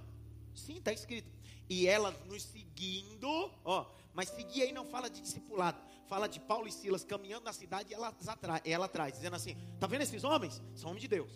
Sim, 0.53 0.79
está 0.79 0.93
escrito. 0.93 1.31
E 1.69 1.87
ela 1.87 2.11
nos 2.27 2.43
seguindo, 2.43 3.29
ó, 3.65 3.87
mas 4.13 4.31
seguir 4.31 4.63
aí 4.63 4.73
não 4.73 4.85
fala 4.85 5.09
de 5.09 5.21
discipulado, 5.21 5.81
fala 6.09 6.27
de 6.29 6.41
Paulo 6.41 6.67
e 6.67 6.73
Silas 6.73 7.05
caminhando 7.05 7.45
na 7.45 7.53
cidade 7.53 7.91
e 7.91 7.95
ela, 7.95 8.15
ela 8.65 8.87
atrás, 8.87 9.13
dizendo 9.15 9.37
assim: 9.37 9.57
tá 9.79 9.87
vendo 9.87 10.03
esses 10.03 10.25
homens? 10.25 10.63
São 10.75 10.91
homens 10.91 11.03
de 11.03 11.09
Deus. 11.09 11.31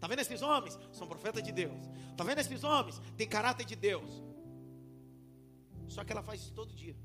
Tá 0.00 0.06
vendo 0.06 0.20
esses 0.20 0.42
homens? 0.42 0.78
São 0.92 1.06
profetas 1.06 1.42
de 1.42 1.52
Deus. 1.52 1.78
Tá 2.16 2.24
vendo 2.24 2.38
esses 2.38 2.64
homens? 2.64 3.00
Tem 3.16 3.28
caráter 3.28 3.64
de 3.64 3.76
Deus. 3.76 4.10
Só 5.88 6.04
que 6.04 6.12
ela 6.12 6.22
faz 6.22 6.40
isso 6.40 6.52
todo 6.52 6.74
dia. 6.74 6.96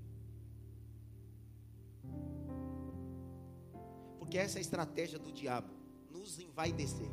Porque 4.20 4.38
essa 4.38 4.58
é 4.58 4.60
a 4.60 4.62
estratégia 4.62 5.20
do 5.20 5.32
diabo, 5.32 5.70
nos 6.10 6.40
envaidecer. 6.40 7.10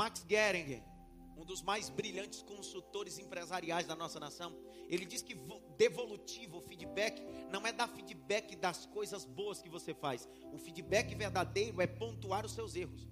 Max 0.00 0.24
Geringer, 0.26 0.82
dos 1.50 1.62
mais 1.62 1.90
brilhantes 1.90 2.42
consultores 2.42 3.18
empresariais 3.18 3.84
da 3.84 3.96
nossa 3.96 4.20
nação, 4.20 4.56
ele 4.88 5.04
diz 5.04 5.20
que 5.20 5.34
devolutivo, 5.76 6.58
o 6.58 6.60
feedback, 6.60 7.20
não 7.50 7.66
é 7.66 7.72
dar 7.72 7.88
feedback 7.88 8.54
das 8.54 8.86
coisas 8.86 9.24
boas 9.24 9.60
que 9.60 9.68
você 9.68 9.92
faz. 9.92 10.28
O 10.52 10.58
feedback 10.58 11.12
verdadeiro 11.12 11.82
é 11.82 11.88
pontuar 11.88 12.46
os 12.46 12.52
seus 12.52 12.76
erros. 12.76 13.08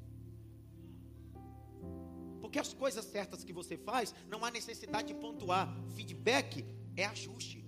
Porque 2.40 2.61
as 2.61 2.72
coisas 2.72 3.05
certas 3.07 3.42
que 3.42 3.53
você 3.53 3.77
faz, 3.77 4.14
não 4.29 4.44
há 4.44 4.53
necessidade 4.53 5.09
de 5.09 5.14
pontuar. 5.14 5.68
Feedback 5.96 6.64
é 6.96 7.07
ajuste. 7.07 7.66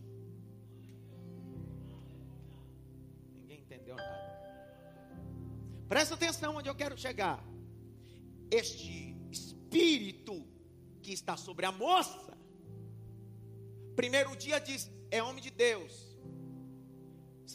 Ninguém 3.34 3.58
entendeu 3.58 3.96
nada. 3.96 4.30
Presta 5.88 6.14
atenção 6.14 6.54
onde 6.54 6.68
eu 6.68 6.76
quero 6.76 6.96
chegar. 6.96 7.44
Este 8.48 9.16
espírito 9.32 10.48
que 11.10 11.14
está 11.14 11.36
sobre 11.36 11.66
a 11.66 11.72
moça. 11.72 12.32
Primeiro 14.00 14.32
dia 14.44 14.58
diz, 14.60 14.82
é 15.10 15.20
homem 15.20 15.42
de 15.46 15.50
Deus. 15.50 15.92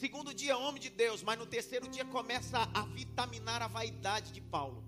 Segundo 0.00 0.34
dia, 0.40 0.58
homem 0.58 0.80
de 0.86 0.90
Deus. 0.90 1.22
Mas 1.22 1.38
no 1.38 1.46
terceiro 1.46 1.88
dia 1.88 2.04
começa 2.16 2.58
a 2.80 2.82
vitaminar 2.98 3.62
a 3.62 3.68
vaidade 3.78 4.30
de 4.30 4.42
Paulo. 4.42 4.84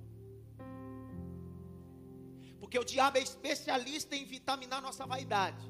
Porque 2.61 2.78
o 2.78 2.85
diabo 2.85 3.16
é 3.16 3.22
especialista 3.22 4.14
em 4.14 4.26
vitaminar 4.26 4.83
nossa 4.83 5.07
vaidade. 5.07 5.64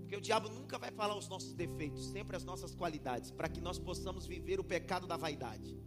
Porque 0.00 0.16
o 0.16 0.20
diabo 0.20 0.48
nunca 0.48 0.76
vai 0.76 0.90
falar 0.90 1.16
os 1.16 1.28
nossos 1.28 1.54
defeitos, 1.54 2.06
sempre 2.16 2.36
as 2.36 2.44
nossas 2.50 2.74
qualidades, 2.74 3.30
para 3.30 3.48
que 3.48 3.60
nós 3.60 3.78
possamos 3.78 4.26
viver 4.26 4.58
o 4.58 4.64
pecado 4.64 5.06
da 5.06 5.16
vaidade. 5.16 5.78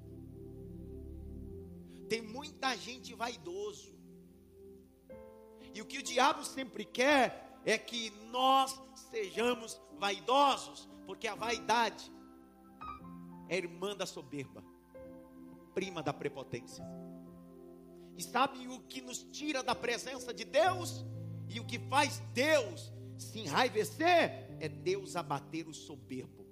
Tem 2.07 2.21
muita 2.21 2.73
gente 2.77 3.13
vaidoso. 3.13 3.96
E 5.77 5.81
o 5.81 5.85
que 5.85 5.99
o 5.99 6.03
diabo 6.03 6.43
sempre 6.43 6.83
quer 6.83 7.59
é 7.63 7.77
que 7.77 8.09
nós 8.31 8.81
sejamos 9.11 9.79
vaidosos, 9.99 10.89
porque 11.05 11.27
a 11.27 11.35
vaidade 11.35 12.11
é 13.47 13.57
irmã 13.57 13.95
da 13.95 14.07
soberba, 14.07 14.63
prima 15.75 16.01
da 16.01 16.11
prepotência. 16.11 16.83
E 18.17 18.23
sabe 18.23 18.67
o 18.67 18.79
que 18.87 19.01
nos 19.01 19.21
tira 19.25 19.61
da 19.61 19.75
presença 19.75 20.33
de 20.33 20.45
Deus? 20.45 21.05
E 21.47 21.59
o 21.59 21.65
que 21.67 21.77
faz 21.77 22.23
Deus 22.33 22.91
se 23.15 23.37
enraivecer? 23.37 24.57
É 24.59 24.67
Deus 24.67 25.15
abater 25.15 25.67
o 25.67 25.75
soberbo. 25.75 26.43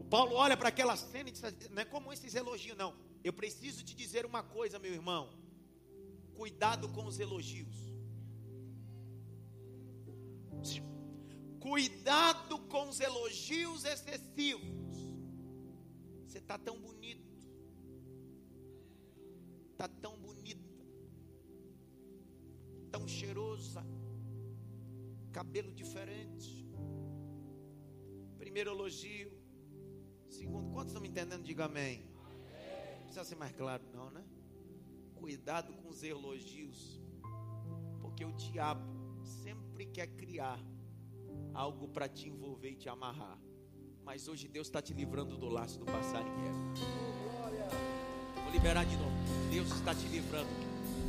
O 0.00 0.04
Paulo 0.08 0.34
olha 0.34 0.56
para 0.56 0.70
aquela 0.70 0.96
cena 0.96 1.28
e 1.28 1.32
diz: 1.32 1.42
não 1.68 1.82
é 1.82 1.84
como 1.84 2.10
esses 2.10 2.34
elogios, 2.34 2.74
não. 2.74 2.96
Eu 3.22 3.34
preciso 3.34 3.84
te 3.84 3.94
dizer 3.94 4.24
uma 4.24 4.42
coisa, 4.42 4.78
meu 4.78 4.94
irmão. 4.94 5.35
Cuidado 6.36 6.88
com 6.90 7.06
os 7.06 7.18
elogios. 7.18 7.86
Cuidado 11.60 12.58
com 12.68 12.88
os 12.88 13.00
elogios 13.00 13.84
excessivos. 13.84 14.96
Você 16.24 16.38
está 16.38 16.56
tão 16.56 16.78
bonito. 16.78 17.26
Está 19.72 19.88
tão 19.88 20.16
bonita. 20.18 20.62
Tão 22.92 23.08
cheirosa. 23.08 23.84
Cabelo 25.32 25.72
diferente. 25.72 26.64
Primeiro 28.38 28.70
elogio. 28.70 29.32
Segundo, 30.28 30.70
quantos 30.70 30.90
estão 30.92 31.02
me 31.02 31.08
entendendo? 31.08 31.42
Diga 31.42 31.64
amém. 31.64 32.04
Não 32.98 33.04
precisa 33.04 33.24
ser 33.24 33.36
mais 33.36 33.52
claro, 33.56 33.82
não, 33.92 34.10
né? 34.10 34.24
Cuidado 35.16 35.72
com 35.72 35.88
os 35.88 36.02
elogios, 36.02 37.00
porque 38.00 38.24
o 38.24 38.32
diabo 38.32 38.84
sempre 39.22 39.86
quer 39.86 40.06
criar 40.08 40.60
algo 41.52 41.88
para 41.88 42.08
te 42.08 42.28
envolver 42.28 42.70
e 42.70 42.76
te 42.76 42.88
amarrar. 42.88 43.38
Mas 44.04 44.28
hoje 44.28 44.46
Deus 44.46 44.68
está 44.68 44.80
te 44.80 44.92
livrando 44.92 45.36
do 45.36 45.48
laço 45.48 45.78
do 45.78 45.86
passarinheiro. 45.86 46.56
Vou 48.42 48.52
liberar 48.52 48.84
de 48.84 48.96
novo. 48.96 49.16
Deus 49.50 49.70
está 49.72 49.94
te 49.94 50.06
livrando 50.06 50.48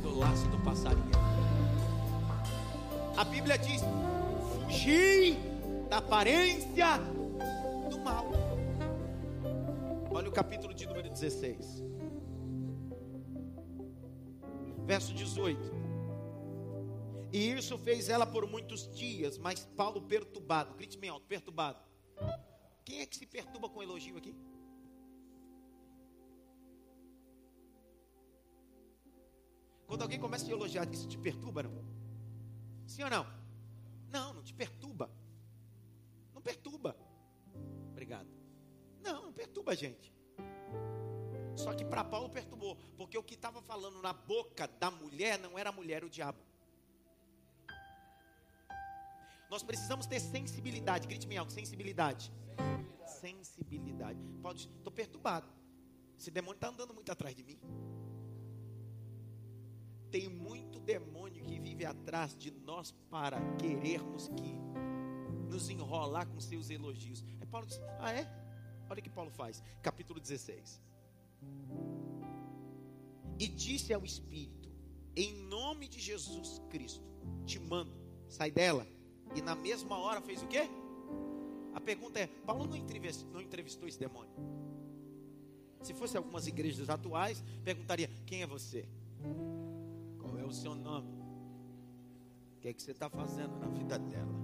do 0.02 0.18
laço 0.18 0.48
do 0.48 0.58
passarinheiro. 0.64 1.18
A 3.16 3.24
Bíblia 3.24 3.58
diz: 3.58 3.82
fugir 4.64 5.36
da 5.88 5.98
aparência 5.98 6.98
do 7.90 8.00
mal. 8.00 8.26
Olha 10.10 10.28
o 10.28 10.32
capítulo 10.32 10.74
de 10.74 10.86
número 10.86 11.08
16 11.08 11.87
verso 14.88 15.12
18. 15.12 15.70
E 17.30 17.52
isso 17.52 17.76
fez 17.76 18.08
ela 18.08 18.24
por 18.24 18.46
muitos 18.46 18.88
dias, 18.96 19.36
mas 19.36 19.66
Paulo 19.76 20.00
perturbado, 20.00 20.74
grite 20.74 20.96
bem 20.96 21.10
alto, 21.10 21.26
perturbado. 21.26 21.78
Quem 22.86 23.00
é 23.00 23.06
que 23.06 23.18
se 23.18 23.26
perturba 23.26 23.68
com 23.68 23.82
elogio 23.82 24.16
aqui? 24.16 24.34
Quando 29.86 30.00
alguém 30.00 30.18
começa 30.18 30.46
a 30.46 30.50
elogiar, 30.50 30.90
isso 30.90 31.06
te 31.06 31.18
perturba, 31.18 31.62
não? 31.62 31.84
Sim 32.86 33.02
ou 33.04 33.10
não? 33.10 33.26
Não, 34.10 34.32
não 34.32 34.42
te 34.42 34.54
perturba. 34.54 35.10
Não 36.32 36.40
perturba. 36.40 36.96
Obrigado. 37.90 38.28
Não, 39.02 39.26
não 39.26 39.32
perturba 39.34 39.72
a 39.72 39.74
gente. 39.74 40.17
Só 41.58 41.74
que 41.74 41.84
para 41.84 42.04
Paulo 42.04 42.30
perturbou, 42.30 42.76
porque 42.96 43.18
o 43.18 43.22
que 43.22 43.34
estava 43.34 43.60
falando 43.60 44.00
na 44.00 44.12
boca 44.12 44.68
da 44.78 44.90
mulher 44.90 45.38
não 45.40 45.58
era 45.58 45.70
a 45.70 45.72
mulher, 45.72 46.04
o 46.04 46.08
diabo. 46.08 46.38
Nós 49.50 49.62
precisamos 49.62 50.06
ter 50.06 50.20
sensibilidade. 50.20 51.08
Grite 51.08 51.26
bem 51.26 51.36
alto, 51.36 51.52
sensibilidade. 51.52 52.30
Sensibilidade. 53.06 54.20
Pode, 54.40 54.70
estou 54.76 54.92
perturbado. 54.92 55.48
Esse 56.16 56.30
demônio 56.30 56.56
está 56.56 56.68
andando 56.68 56.94
muito 56.94 57.10
atrás 57.10 57.34
de 57.34 57.42
mim. 57.42 57.58
Tem 60.12 60.28
muito 60.28 60.78
demônio 60.78 61.44
que 61.44 61.58
vive 61.58 61.84
atrás 61.84 62.36
de 62.36 62.50
nós 62.50 62.92
para 63.10 63.38
querermos 63.56 64.28
que 64.28 64.54
nos 65.48 65.68
enrolar 65.68 66.26
com 66.28 66.40
seus 66.40 66.70
elogios. 66.70 67.24
Aí 67.40 67.46
Paulo 67.46 67.66
diz: 67.66 67.80
Ah, 67.98 68.12
é? 68.12 68.26
Olha 68.88 69.00
o 69.00 69.02
que 69.02 69.10
Paulo 69.10 69.30
faz, 69.30 69.62
capítulo 69.82 70.20
16. 70.20 70.87
E 73.38 73.46
disse 73.46 73.92
ao 73.92 74.04
Espírito: 74.04 74.68
Em 75.14 75.32
nome 75.44 75.88
de 75.88 76.00
Jesus 76.00 76.60
Cristo, 76.68 77.04
te 77.46 77.58
mando, 77.58 77.92
sai 78.28 78.50
dela. 78.50 78.86
E 79.34 79.42
na 79.42 79.54
mesma 79.54 79.96
hora 79.98 80.20
fez 80.20 80.42
o 80.42 80.46
quê? 80.46 80.68
A 81.74 81.80
pergunta 81.80 82.18
é: 82.18 82.26
Paulo 82.26 82.66
não 82.66 82.76
entrevistou, 82.76 83.30
não 83.30 83.40
entrevistou 83.40 83.86
esse 83.86 83.98
demônio? 83.98 84.32
Se 85.82 85.94
fosse 85.94 86.16
algumas 86.16 86.46
igrejas 86.46 86.90
atuais, 86.90 87.44
perguntaria: 87.64 88.10
Quem 88.26 88.42
é 88.42 88.46
você? 88.46 88.88
Qual 90.18 90.36
é 90.38 90.44
o 90.44 90.52
seu 90.52 90.74
nome? 90.74 91.12
O 92.56 92.60
que 92.60 92.68
é 92.68 92.72
que 92.72 92.82
você 92.82 92.90
está 92.90 93.08
fazendo 93.08 93.56
na 93.58 93.68
vida 93.68 93.98
dela? 93.98 94.34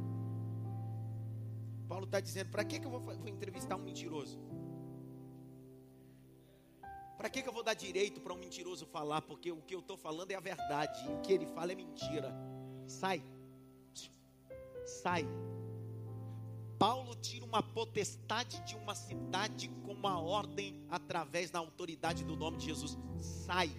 Paulo 1.88 2.04
está 2.04 2.20
dizendo: 2.20 2.50
Para 2.50 2.64
que, 2.64 2.78
que 2.78 2.86
eu 2.86 2.90
vou, 2.90 3.00
vou 3.00 3.28
entrevistar 3.28 3.76
um 3.76 3.82
mentiroso? 3.82 4.38
Para 7.24 7.30
que, 7.30 7.40
que 7.40 7.48
eu 7.48 7.54
vou 7.54 7.62
dar 7.62 7.72
direito 7.72 8.20
para 8.20 8.34
um 8.34 8.36
mentiroso 8.36 8.84
falar? 8.84 9.22
Porque 9.22 9.50
o 9.50 9.56
que 9.62 9.74
eu 9.74 9.78
estou 9.78 9.96
falando 9.96 10.30
é 10.30 10.34
a 10.34 10.40
verdade. 10.40 11.08
E 11.08 11.08
o 11.10 11.22
que 11.22 11.32
ele 11.32 11.46
fala 11.46 11.72
é 11.72 11.74
mentira. 11.74 12.30
Sai. 12.86 13.24
Sai. 14.84 15.26
Paulo 16.78 17.14
tira 17.14 17.46
uma 17.46 17.62
potestade 17.62 18.62
de 18.66 18.76
uma 18.76 18.94
cidade 18.94 19.70
com 19.86 19.92
uma 19.92 20.20
ordem 20.20 20.78
através 20.90 21.50
da 21.50 21.60
autoridade 21.60 22.24
do 22.24 22.36
nome 22.36 22.58
de 22.58 22.66
Jesus. 22.66 22.98
Sai. 23.18 23.70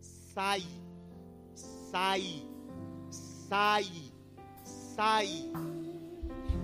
Sai. 0.00 0.62
Sai. 1.90 2.48
Sai. 3.10 4.12
Sai. 4.62 5.50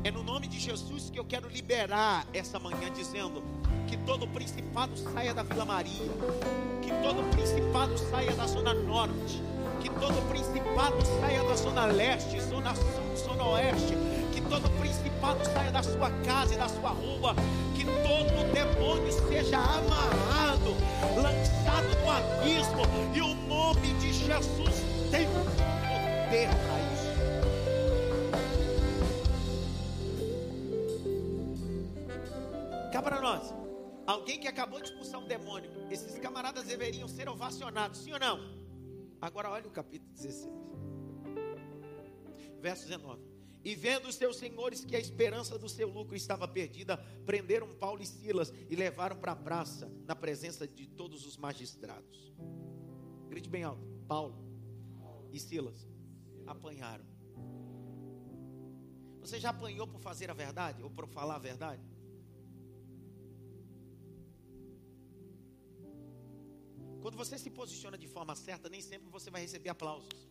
É 0.05 0.11
no 0.12 0.22
nome 0.22 0.46
de 0.46 0.61
Jesus 0.61 1.11
que 1.11 1.18
eu 1.18 1.24
quero 1.24 1.48
liberar 1.48 2.29
essa 2.33 2.61
manhã, 2.61 2.92
dizendo 2.92 3.42
que 3.90 3.96
todo 3.96 4.24
principado 4.29 4.96
saia 4.96 5.35
da 5.35 5.42
Vila 5.42 5.64
Maria, 5.64 6.09
que 6.81 6.92
todo 7.03 7.29
principado 7.35 7.98
saia 7.98 8.31
da 8.35 8.46
Zona 8.46 8.72
Norte, 8.72 9.42
que 9.81 9.90
todo 9.90 10.14
principado 10.29 10.96
saia 11.20 11.42
da 11.42 11.57
Zona 11.57 11.87
Leste, 11.87 12.40
Zona 12.40 12.72
Sul, 12.72 13.16
Zona 13.16 13.44
Oeste, 13.48 13.96
que 14.33 14.40
todo 14.42 14.70
principado 14.79 15.44
saia 15.44 15.72
da 15.72 15.83
sua 15.83 16.09
casa 16.24 16.55
e 16.55 16.57
da 16.57 16.68
sua 16.68 16.90
rua, 16.90 17.35
que 17.74 17.85
todo 17.85 18.53
demônio 18.53 19.12
seja 19.29 19.59
amarrado, 19.59 20.70
lançado 21.16 21.88
no 22.05 22.11
abismo, 22.12 22.83
e 23.12 23.20
o 23.20 23.35
nome 23.48 23.92
de 23.94 24.12
Jesus 24.12 24.85
tem 25.11 25.26
poder 25.26 26.48
para 26.48 26.89
Alguém 34.20 34.38
que 34.38 34.46
acabou 34.46 34.78
de 34.78 34.90
expulsar 34.90 35.18
um 35.18 35.26
demônio. 35.26 35.70
Esses 35.90 36.18
camaradas 36.18 36.66
deveriam 36.66 37.09
ser 37.09 37.26
ovacionados, 37.26 38.00
sim 38.00 38.12
ou 38.12 38.18
não? 38.18 38.38
Agora 39.18 39.48
olha 39.48 39.66
o 39.66 39.70
capítulo 39.70 40.12
16. 40.12 40.46
Verso 42.61 42.87
19. 42.87 43.22
E 43.64 43.74
vendo 43.74 44.09
os 44.09 44.16
seus 44.16 44.37
senhores 44.37 44.85
que 44.85 44.94
a 44.94 44.98
esperança 44.98 45.59
do 45.59 45.70
seu 45.70 45.88
lucro 45.88 46.14
estava 46.14 46.46
perdida, 46.46 46.98
prenderam 47.24 47.74
Paulo 47.76 48.02
e 48.02 48.06
Silas 48.06 48.52
e 48.68 48.76
levaram 48.76 49.16
para 49.16 49.33
a 49.33 49.37
praça, 49.37 49.90
na 50.04 50.14
presença 50.14 50.68
de 50.68 50.87
todos 50.87 51.24
os 51.24 51.38
magistrados. 51.38 52.30
Grite 53.30 53.48
bem 53.48 53.64
alto: 53.64 53.83
Paulo 54.06 54.37
e 55.33 55.40
Silas 55.40 55.88
apanharam. 56.46 57.06
Você 59.22 59.40
já 59.40 59.48
apanhou 59.48 59.87
por 59.87 60.00
fazer 60.00 60.30
a 60.30 60.35
verdade 60.35 60.83
ou 60.83 60.90
por 60.90 61.09
falar 61.09 61.37
a 61.37 61.38
verdade? 61.38 61.83
Quando 67.00 67.16
você 67.16 67.38
se 67.38 67.50
posiciona 67.50 67.96
de 67.96 68.06
forma 68.06 68.34
certa, 68.36 68.68
nem 68.68 68.80
sempre 68.80 69.08
você 69.10 69.30
vai 69.30 69.40
receber 69.42 69.70
aplausos. 69.70 70.28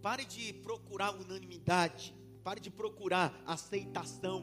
Pare 0.00 0.24
de 0.24 0.52
procurar 0.54 1.14
unanimidade. 1.14 2.14
Pare 2.42 2.60
de 2.60 2.70
procurar 2.70 3.42
aceitação. 3.44 4.42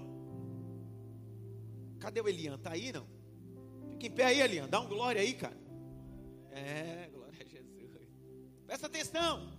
Cadê 2.00 2.21
o 2.21 2.28
Elian? 2.28 2.58
Tá 2.58 2.71
aí 2.74 2.91
não? 2.91 3.08
Fica 3.89 4.08
em 4.08 4.12
pé 4.12 4.26
aí, 4.26 4.41
Elian. 4.41 4.67
Dá 4.67 4.80
um 4.80 4.88
glória 4.88 5.21
aí, 5.21 5.34
cara. 5.34 5.58
É, 6.52 7.10
glória 7.12 7.39
a 7.41 7.45
Jesus. 7.45 8.08
Presta 8.65 8.88
atenção. 8.88 9.55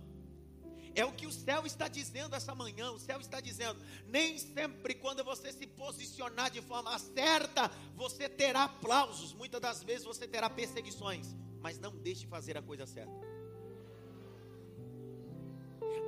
É 0.97 1.05
o 1.05 1.11
que 1.13 1.27
o 1.27 1.31
céu 1.31 1.63
está 1.67 1.87
dizendo 1.87 2.35
essa 2.35 2.55
manhã. 2.55 2.91
O 2.91 2.97
céu 2.97 3.19
está 3.21 3.39
dizendo: 3.39 3.79
nem 4.07 4.39
sempre 4.39 4.95
quando 4.95 5.23
você 5.23 5.53
se 5.53 5.67
posicionar 5.67 6.49
de 6.49 6.59
forma 6.59 6.97
certa, 6.97 7.69
você 7.95 8.27
terá 8.27 8.63
aplausos. 8.63 9.31
Muitas 9.31 9.61
das 9.61 9.83
vezes 9.83 10.07
você 10.07 10.27
terá 10.27 10.49
perseguições. 10.49 11.35
Mas 11.61 11.77
não 11.77 11.95
deixe 11.95 12.21
de 12.21 12.27
fazer 12.27 12.57
a 12.57 12.63
coisa 12.63 12.87
certa. 12.87 13.13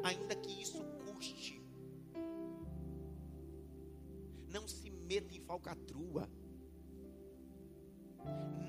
Ainda 0.03 0.35
que 0.35 0.59
isso 0.59 0.83
custe. 1.05 1.61
Não 4.47 4.67
se 4.67 4.89
meta 4.89 5.35
em 5.35 5.41
falcatrua. 5.41 6.27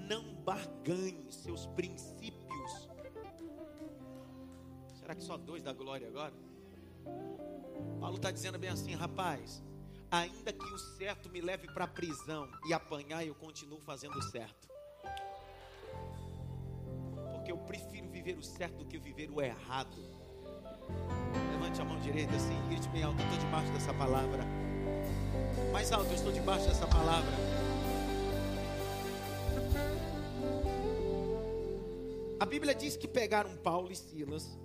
Não 0.07 0.35
barganhe 0.45 1.33
seus 1.33 1.65
princípios 1.69 2.20
que 5.21 5.25
só 5.25 5.37
dois 5.37 5.63
da 5.63 5.73
glória 5.73 6.09
agora? 6.09 6.33
Paulo 8.01 8.17
está 8.17 8.31
dizendo 8.31 8.59
bem 8.59 8.71
assim, 8.71 8.95
rapaz. 8.95 9.63
Ainda 10.11 10.53
que 10.53 10.65
o 10.65 10.79
certo 10.79 11.29
me 11.29 11.41
leve 11.41 11.69
para 11.69 11.85
a 11.85 11.89
prisão 11.89 12.51
e 12.67 12.73
apanhar, 12.73 13.25
eu 13.25 13.35
continuo 13.35 13.79
fazendo 13.81 14.19
o 14.19 14.23
certo. 14.23 14.69
Porque 17.33 17.53
eu 17.53 17.59
prefiro 17.59 18.09
viver 18.09 18.37
o 18.37 18.43
certo 18.43 18.79
do 18.79 18.87
que 18.87 18.99
viver 18.99 19.31
o 19.31 19.41
errado. 19.41 19.97
Levante 21.53 21.81
a 21.81 21.85
mão 21.85 22.01
direita 22.01 22.35
assim, 22.35 22.59
grite 22.69 22.89
bem 22.89 23.03
alto. 23.03 23.21
Eu 23.21 23.27
estou 23.27 23.39
debaixo 23.39 23.73
dessa 23.73 23.95
palavra. 23.95 24.43
Mais 25.71 25.93
alto, 25.93 26.09
eu 26.09 26.15
estou 26.15 26.33
debaixo 26.33 26.67
dessa 26.67 26.87
palavra. 26.87 27.31
A 32.41 32.47
Bíblia 32.47 32.75
diz 32.75 32.97
que 32.97 33.07
pegaram 33.07 33.55
Paulo 33.59 33.93
e 33.93 33.97
Silas 33.97 34.59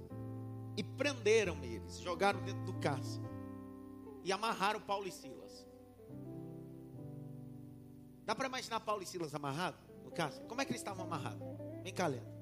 prenderam 0.95 1.63
eles, 1.63 1.99
jogaram 1.99 2.41
dentro 2.43 2.63
do 2.63 2.73
cárcere 2.79 3.25
e 4.23 4.31
amarraram 4.31 4.81
Paulo 4.81 5.07
e 5.07 5.11
Silas. 5.11 5.65
Dá 8.25 8.33
para 8.33 8.47
imaginar 8.47 8.79
Paulo 8.79 9.03
e 9.03 9.05
Silas 9.05 9.35
amarrados 9.35 9.79
no 10.03 10.11
cárcere? 10.11 10.47
Como 10.47 10.59
é 10.61 10.65
que 10.65 10.71
eles 10.71 10.81
estavam 10.81 11.05
amarrados? 11.05 11.45
Vem 11.83 11.93
cá, 11.93 12.07
Leandro. 12.07 12.33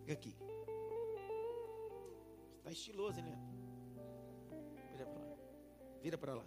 Fica 0.00 0.12
aqui. 0.12 0.36
Está 2.58 2.70
estiloso, 2.70 3.18
hein, 3.18 3.24
Leandro? 3.24 3.48
Vira 4.92 5.06
para 5.06 5.24
lá. 5.24 5.36
Vira 6.02 6.18
para 6.18 6.34
lá. 6.34 6.44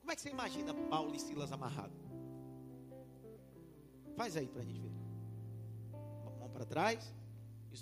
Como 0.00 0.12
é 0.12 0.16
que 0.16 0.20
você 0.20 0.28
imagina 0.28 0.74
Paulo 0.74 1.14
e 1.14 1.18
Silas 1.18 1.52
amarrados? 1.52 1.96
Faz 4.16 4.36
aí 4.36 4.48
para 4.48 4.62
a 4.62 4.64
gente 4.64 4.80
ver. 4.80 4.92
Mão 6.38 6.50
para 6.50 6.64
trás 6.64 7.14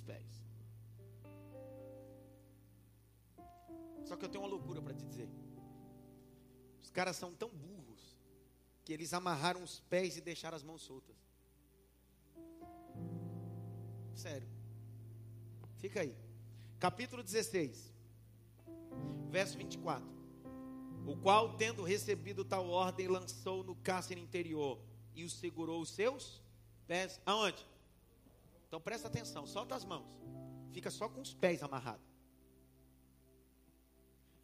pés. 0.01 0.45
Só 4.05 4.17
que 4.17 4.25
eu 4.25 4.29
tenho 4.29 4.45
uma 4.45 4.51
loucura 4.51 4.81
para 4.81 4.95
te 4.95 5.05
dizer. 5.05 5.29
Os 6.83 6.91
caras 6.91 7.17
são 7.17 7.35
tão 7.35 7.49
burros 7.49 8.17
que 8.85 8.93
eles 8.93 9.13
amarraram 9.13 9.63
os 9.63 9.81
pés 9.81 10.17
e 10.17 10.21
deixaram 10.21 10.57
as 10.57 10.63
mãos 10.63 10.83
soltas. 10.83 11.17
Sério. 14.15 14.49
Fica 15.79 16.01
aí. 16.01 16.17
Capítulo 16.79 17.23
16, 17.23 17.93
verso 19.29 19.59
24. 19.59 20.07
O 21.07 21.17
qual, 21.17 21.57
tendo 21.57 21.83
recebido 21.83 22.45
tal 22.45 22.69
ordem, 22.69 23.09
lançou 23.09 23.63
no 23.63 23.75
cárcere 23.77 24.21
interior 24.21 24.81
e 25.15 25.25
os 25.25 25.33
segurou 25.33 25.81
os 25.81 25.91
seus 25.91 26.43
pés. 26.87 27.21
Aonde? 27.27 27.65
Então 28.77 28.85
presta 28.85 29.09
atenção, 29.09 29.47
solta 29.47 29.75
as 29.75 29.87
mãos. 29.87 30.21
Fica 30.71 30.91
só 30.91 31.09
com 31.09 31.23
os 31.23 31.33
pés 31.33 31.63
amarrados. 31.63 32.07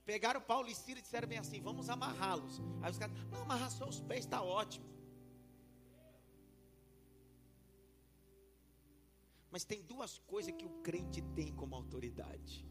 Pegaram 0.06 0.40
Paulo 0.40 0.68
e 0.68 0.74
Ciro 0.74 1.00
e 1.00 1.02
disseram 1.02 1.28
bem 1.28 1.36
assim: 1.36 1.60
vamos 1.60 1.90
amarrá-los. 1.90 2.58
Aí 2.80 2.90
os 2.90 2.96
caras, 2.96 3.14
não, 3.30 3.42
amarrar 3.42 3.70
só 3.70 3.86
os 3.86 4.00
pés 4.00 4.20
está 4.20 4.40
ótimo. 4.40 4.86
Mas 9.50 9.64
tem 9.64 9.82
duas 9.82 10.16
coisas 10.20 10.54
que 10.54 10.64
o 10.64 10.80
crente 10.80 11.20
tem 11.36 11.52
como 11.52 11.74
autoridade. 11.74 12.66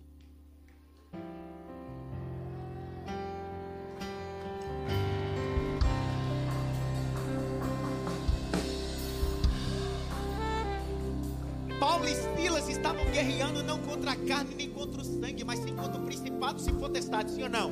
Paulo 12.02 12.10
e 12.10 12.42
Silas 12.42 12.68
estavam 12.68 13.06
guerreando 13.12 13.62
não 13.62 13.78
contra 13.78 14.14
a 14.14 14.16
carne 14.16 14.56
nem 14.56 14.72
contra 14.72 15.02
o 15.02 15.06
sangue, 15.06 15.44
mas 15.44 15.60
sim 15.60 15.76
contra 15.76 16.02
o 16.02 16.04
principado 16.04 16.60
e 16.68 16.74
potestades, 16.74 17.36
sim 17.36 17.44
ou 17.44 17.50
não? 17.50 17.72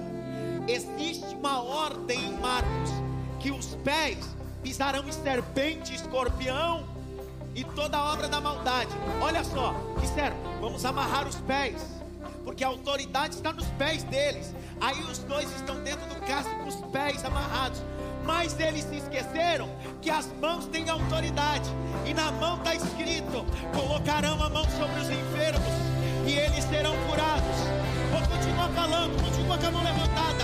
Existe 0.67 1.33
uma 1.33 1.63
ordem 1.63 2.23
em 2.25 2.37
Marcos 2.37 2.91
que 3.39 3.49
os 3.49 3.73
pés 3.83 4.19
pisarão 4.61 5.07
em 5.07 5.11
serpente, 5.11 5.95
escorpião 5.95 6.87
e 7.55 7.63
toda 7.63 7.99
obra 7.99 8.27
da 8.27 8.39
maldade. 8.39 8.91
Olha 9.19 9.43
só, 9.43 9.73
disseram, 9.99 10.35
vamos 10.61 10.85
amarrar 10.85 11.27
os 11.27 11.37
pés, 11.37 11.81
porque 12.43 12.63
a 12.63 12.67
autoridade 12.67 13.33
está 13.33 13.51
nos 13.51 13.65
pés 13.79 14.03
deles. 14.03 14.53
Aí 14.79 14.99
os 15.05 15.17
dois 15.19 15.51
estão 15.55 15.81
dentro 15.83 16.07
do 16.07 16.21
casco 16.27 16.53
com 16.59 16.67
os 16.67 16.75
pés 16.91 17.25
amarrados. 17.25 17.81
Mas 18.29 18.59
eles 18.59 18.83
se 18.83 18.97
esqueceram 18.97 19.67
que 20.03 20.11
as 20.11 20.31
mãos 20.39 20.67
têm 20.67 20.87
autoridade. 20.87 21.67
E 22.05 22.13
na 22.13 22.31
mão 22.31 22.57
está 22.57 22.75
escrito: 22.75 23.43
colocarão 23.73 24.39
a 24.43 24.47
mão 24.47 24.63
sobre 24.65 24.99
os 25.01 25.09
enfermos 25.09 25.73
e 26.27 26.33
eles 26.33 26.63
serão 26.65 26.93
curados. 27.07 27.57
Vou 28.11 28.21
continuar 28.37 28.69
falando, 28.69 29.19
continua 29.19 29.57
com 29.57 29.65
a 29.65 29.71
mão 29.71 29.83
levantada. 29.83 30.43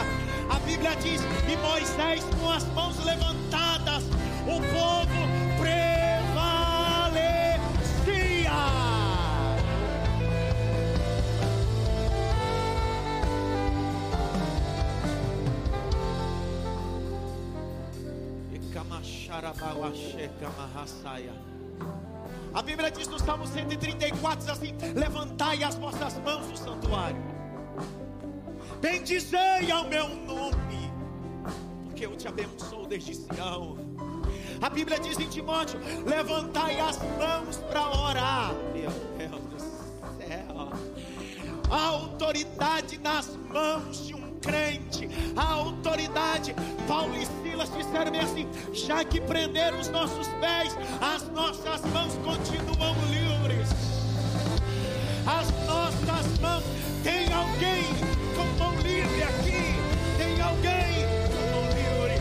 A 0.50 0.60
Bíblia 0.66 0.96
diz: 0.96 1.22
e 1.48 1.58
Moisés 1.58 2.24
com 2.42 2.52
as 2.52 2.64
mãos 2.74 2.98
levantadas, 3.06 4.04
o 4.48 4.60
povo 4.74 5.60
prevalecia. 5.60 6.05
A 22.54 22.62
Bíblia 22.62 22.92
diz 22.92 23.08
no 23.08 23.20
Salmo 23.20 23.46
134 23.48 24.40
diz 24.40 24.50
assim: 24.50 24.74
Levantai 24.96 25.64
as 25.64 25.76
vossas 25.76 26.18
mãos 26.20 26.48
do 26.48 26.58
santuário, 26.58 27.22
bendizei 28.82 29.72
ao 29.72 29.86
meu 29.86 30.08
nome, 30.10 30.92
porque 31.84 32.06
eu 32.06 32.16
te 32.16 32.28
abençoo 32.28 32.86
desde 32.86 33.16
Sião. 33.16 33.78
A 34.62 34.70
Bíblia 34.70 35.00
diz 35.00 35.20
em 35.20 35.28
Timóteo: 35.28 35.80
Levantai 36.06 36.80
as 36.80 36.98
mãos 37.18 37.58
para 37.70 37.90
orar. 37.90 38.54
Meu 38.74 38.90
Deus 39.18 39.42
do 39.44 39.60
céu, 39.60 40.70
a 41.70 41.88
autoridade 41.88 42.98
nas 43.00 43.36
mãos 43.36 44.06
de 44.06 44.16
um 44.16 44.40
crente, 44.40 45.10
a 45.36 45.54
autoridade. 45.54 46.56
Paulo 46.88 47.16
e 47.56 47.68
Silas 47.68 47.72
disseram 47.72 48.20
assim: 48.20 48.48
já 48.74 49.04
que 49.04 49.22
prenderam 49.22 49.80
os 49.80 49.88
nossos 49.90 50.28
pés, 50.40 50.76
as 51.02 51.30
nossas 51.30 51.82
mãos 51.92 52.14
continuam 52.24 52.96
livres. 53.10 53.70
As 55.26 55.50
nossas 55.66 56.40
mãos, 56.40 56.64
tem 57.04 57.32
alguém 57.34 57.84
com 58.36 58.44
mão 58.60 58.76
livre 58.82 59.24
aqui? 59.24 59.76
Tem 60.18 60.42
alguém 60.42 61.06
com 61.32 61.42
mão 61.52 61.66
livre? 61.70 62.20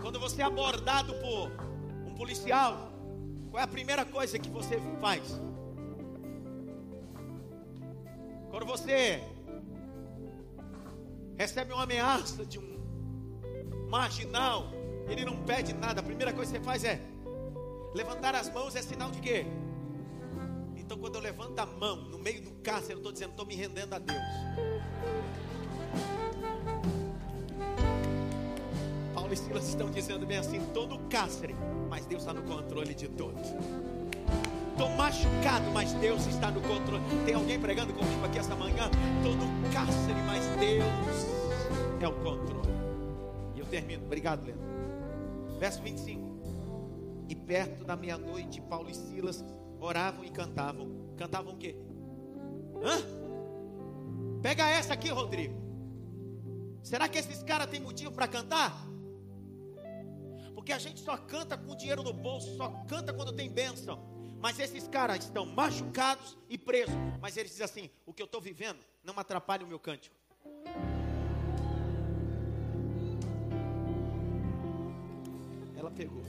Quando 0.00 0.20
você 0.20 0.42
é 0.42 0.44
abordado 0.44 1.14
por 1.14 1.50
um 2.06 2.14
policial, 2.14 2.92
qual 3.50 3.60
é 3.60 3.64
a 3.64 3.68
primeira 3.68 4.04
coisa 4.04 4.38
que 4.38 4.50
você 4.50 4.78
faz? 5.00 5.40
Quando 8.54 8.66
você 8.66 9.20
recebe 11.36 11.72
uma 11.72 11.82
ameaça 11.82 12.46
de 12.46 12.56
um 12.56 13.88
marginal, 13.90 14.70
ele 15.08 15.24
não 15.24 15.42
pede 15.42 15.72
nada, 15.72 16.00
a 16.00 16.04
primeira 16.04 16.32
coisa 16.32 16.52
que 16.52 16.58
você 16.58 16.64
faz 16.64 16.84
é 16.84 17.00
levantar 17.92 18.32
as 18.36 18.48
mãos, 18.54 18.76
é 18.76 18.82
sinal 18.82 19.10
de 19.10 19.20
quê? 19.20 19.44
Então, 20.76 20.96
quando 20.96 21.16
eu 21.16 21.20
levanto 21.20 21.58
a 21.58 21.66
mão 21.66 21.96
no 21.96 22.16
meio 22.16 22.42
do 22.42 22.52
cárcere, 22.62 22.92
eu 22.92 22.98
estou 22.98 23.10
dizendo, 23.10 23.30
estou 23.30 23.44
me 23.44 23.56
rendendo 23.56 23.92
a 23.92 23.98
Deus. 23.98 24.22
Paulo 29.14 29.32
e 29.32 29.36
Silas 29.36 29.68
estão 29.68 29.90
dizendo 29.90 30.24
bem 30.24 30.38
assim: 30.38 30.64
todo 30.72 30.96
cárcere 31.08 31.56
mas 31.94 32.06
Deus 32.06 32.22
está 32.22 32.32
no 32.32 32.42
controle 32.42 32.92
de 32.92 33.08
tudo. 33.08 33.36
Estou 34.74 34.90
machucado, 34.90 35.70
mas 35.70 35.92
Deus 35.92 36.26
está 36.26 36.50
no 36.50 36.60
controle. 36.60 37.00
Tem 37.24 37.32
alguém 37.32 37.60
pregando 37.60 37.94
comigo 37.94 38.24
aqui 38.24 38.40
essa 38.40 38.56
manhã? 38.56 38.90
Estou 39.18 39.36
no 39.36 39.72
cárcere, 39.72 40.20
mas 40.26 40.44
Deus 40.56 42.02
é 42.02 42.08
o 42.08 42.12
controle. 42.12 42.68
E 43.54 43.60
eu 43.60 43.66
termino. 43.66 44.04
Obrigado, 44.04 44.44
Leandro. 44.44 44.64
Verso 45.60 45.80
25. 45.80 46.20
E 47.28 47.36
perto 47.36 47.84
da 47.84 47.94
meia-noite, 47.94 48.60
Paulo 48.62 48.90
e 48.90 48.94
Silas 48.96 49.44
oravam 49.78 50.24
e 50.24 50.30
cantavam. 50.30 50.88
Cantavam 51.16 51.54
o 51.54 51.56
quê? 51.56 51.76
Hã? 52.82 54.40
Pega 54.42 54.68
essa 54.68 54.92
aqui, 54.92 55.08
Rodrigo. 55.08 55.54
Será 56.82 57.08
que 57.08 57.16
esses 57.16 57.44
caras 57.44 57.68
têm 57.68 57.78
motivo 57.78 58.10
para 58.10 58.26
cantar? 58.26 58.76
Porque 60.52 60.72
a 60.72 60.78
gente 60.78 60.98
só 60.98 61.16
canta 61.16 61.56
com 61.56 61.76
dinheiro 61.76 62.02
no 62.02 62.12
bolso, 62.12 62.56
só 62.56 62.70
canta 62.88 63.12
quando 63.12 63.32
tem 63.32 63.48
bênção. 63.48 64.13
Mas 64.44 64.60
esses 64.60 64.86
caras 64.86 65.24
estão 65.24 65.46
machucados 65.46 66.36
e 66.50 66.58
presos. 66.58 66.94
Mas 67.18 67.34
eles 67.34 67.50
dizem 67.52 67.64
assim: 67.64 67.90
o 68.04 68.12
que 68.12 68.20
eu 68.20 68.26
estou 68.26 68.42
vivendo 68.42 68.78
não 69.02 69.18
atrapalha 69.18 69.64
o 69.64 69.66
meu 69.66 69.78
cântico. 69.78 70.14
Ela 75.74 75.90
pegou. 75.90 76.22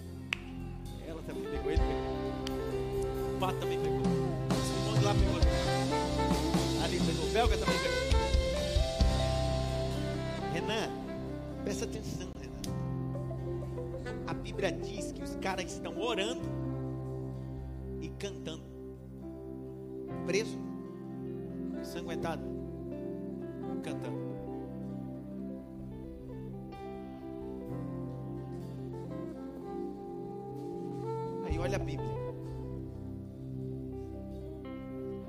Ela 1.05 1.21
também 1.23 1.43
pegou, 1.43 1.71
ele 1.71 1.81
pegou. 1.81 3.35
O 3.35 3.37
Pato 3.37 3.59
também 3.59 3.79
pegou. 3.81 3.99
O 3.99 5.03
lá 5.03 5.13
pegou. 5.13 5.35
Ali 6.85 6.97
pegou. 6.99 7.25
O 7.25 7.33
Belga 7.33 7.57
também 7.57 7.79
pegou. 7.79 7.95
Renan, 10.53 10.89
presta 11.65 11.83
atenção. 11.83 12.35
Bíblia 14.45 14.71
diz 14.71 15.11
que 15.11 15.23
os 15.23 15.35
caras 15.37 15.65
estão 15.73 15.99
orando 15.99 16.64
cantando. 18.25 18.63
Preso, 20.25 20.57
sanguentado, 21.83 22.41
cantando. 23.83 24.25
Aí 31.45 31.59
olha 31.59 31.75
a 31.75 31.79
Bíblia. 31.79 32.15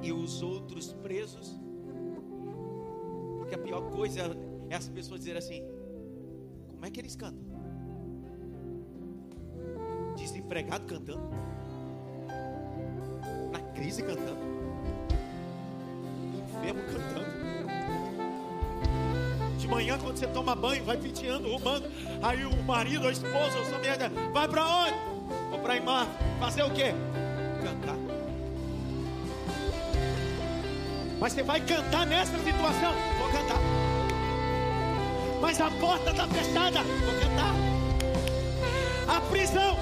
E 0.03 0.13
os 0.13 0.41
outros 0.41 0.95
presos, 0.95 1.61
porque 3.39 3.55
a 3.55 3.59
pior 3.59 3.91
coisa 3.91 4.23
é 4.71 4.75
as 4.75 4.89
pessoas 4.89 5.21
dizerem 5.21 5.39
assim: 5.39 5.63
como 6.69 6.87
é 6.87 6.91
que 6.91 7.01
eles 7.01 7.15
cantam? 7.15 7.45
desempregado 10.17 10.87
cantando, 10.87 11.29
crise 13.77 14.03
cantando, 14.03 14.39
enfermo 16.49 16.83
cantando. 16.85 17.37
De 19.59 19.69
manhã, 19.69 19.99
quando 19.99 20.17
você 20.17 20.27
toma 20.27 20.55
banho, 20.55 20.83
vai 20.85 20.97
penteando, 20.97 21.49
rumando. 21.53 21.91
Aí 22.23 22.45
o 22.45 22.63
marido, 22.63 23.07
a 23.07 23.13
esposa, 23.13 23.65
sua 23.69 23.79
mulher, 23.79 23.99
vai 24.33 24.49
para 24.49 24.67
onde? 24.67 24.95
Vou 25.51 25.59
para 25.59 25.77
Imar. 25.77 26.07
Fazer 26.41 26.63
o 26.63 26.71
quê? 26.71 26.95
Cantar. 27.63 27.97
Mas 31.21 31.33
você 31.33 31.43
vai 31.43 31.61
cantar 31.61 32.07
nessa 32.07 32.39
situação? 32.39 32.93
Vou 33.19 33.29
cantar. 33.31 33.61
Mas 35.41 35.61
a 35.61 35.71
porta 35.71 36.11
está 36.11 36.27
fechada? 36.29 36.83
Vou 36.83 37.15
cantar 37.21 37.77
a 39.09 39.21
prisão, 39.21 39.77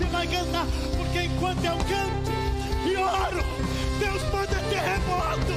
você 0.00 0.06
vai 0.06 0.26
cantar? 0.26 0.66
Porque 0.96 1.22
enquanto 1.22 1.64
eu 1.64 1.76
canto 1.76 2.30
e 2.86 2.96
oro. 2.96 3.44
Deus 3.98 4.22
manda 4.32 4.56
terremoto. 4.70 5.54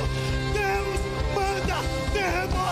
Deus 0.53 0.99
manda 1.33 1.75
terremoto. 2.11 2.63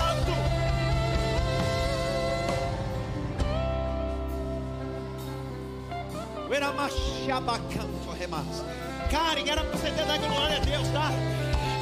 Karen, 9.09 9.49
era 9.49 9.63
para 9.63 9.77
você 9.77 9.91
ter 9.91 10.05
dado 10.05 10.27
glória 10.27 10.57
a 10.57 10.59
Deus, 10.59 10.87
tá? 10.89 11.09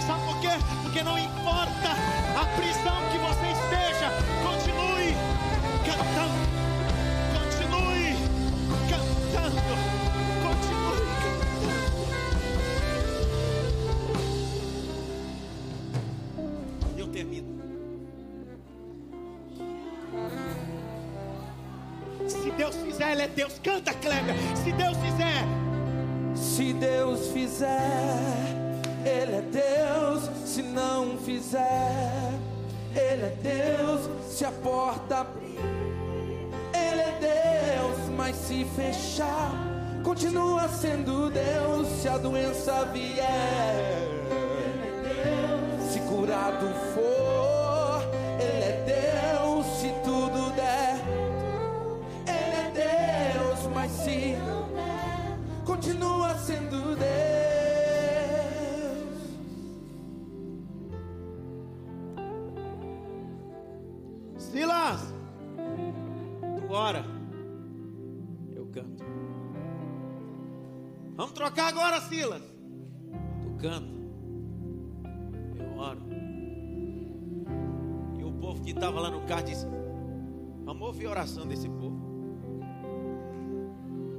Sabe 0.06 0.26
por 0.26 0.40
quê? 0.40 0.50
Porque 0.84 1.04
não 1.04 1.18
importa 1.18 1.90
a 2.40 2.46
prisão 2.56 2.98
que 3.12 3.18
você 3.18 3.52
esteja, 3.52 4.12
Deus. 23.40 23.54
Canta, 23.64 23.94
Kleber. 23.94 24.36
Se 24.62 24.74
Deus 24.74 24.98
fizer. 24.98 25.46
Se 26.36 26.74
Deus 26.74 27.28
fizer, 27.32 28.20
Ele 29.06 29.36
é 29.36 29.42
Deus. 29.42 30.30
Se 30.46 30.62
não 30.62 31.18
fizer, 31.20 32.34
Ele 32.94 33.24
é 33.24 33.38
Deus. 33.42 34.10
Se 34.30 34.44
a 34.44 34.52
porta 34.52 35.20
abrir, 35.20 35.58
Ele 36.74 37.02
é 37.02 37.78
Deus. 37.78 38.10
Mas 38.18 38.36
se 38.36 38.66
fechar, 38.76 39.54
continua 40.04 40.68
sendo 40.68 41.30
Deus. 41.30 41.88
Se 42.02 42.10
a 42.10 42.18
doença 42.18 42.84
vier, 42.92 44.04
Ele 44.30 44.86
é 44.86 45.78
Deus. 45.78 45.94
Se 45.94 46.00
curado 46.02 46.68
for, 46.94 47.19
Trocar 71.50 71.70
agora, 71.70 72.00
Silas. 72.02 72.44
Tu 73.42 73.50
canta, 73.58 73.92
eu 75.58 75.78
oro. 75.80 76.00
E 78.20 78.24
o 78.24 78.32
povo 78.34 78.62
que 78.62 78.70
estava 78.70 79.00
lá 79.00 79.10
no 79.10 79.22
carro 79.22 79.42
disse: 79.42 79.66
Vamos 80.64 80.88
ouvir 80.88 81.08
a 81.08 81.10
oração 81.10 81.48
desse 81.48 81.68
povo. 81.68 82.00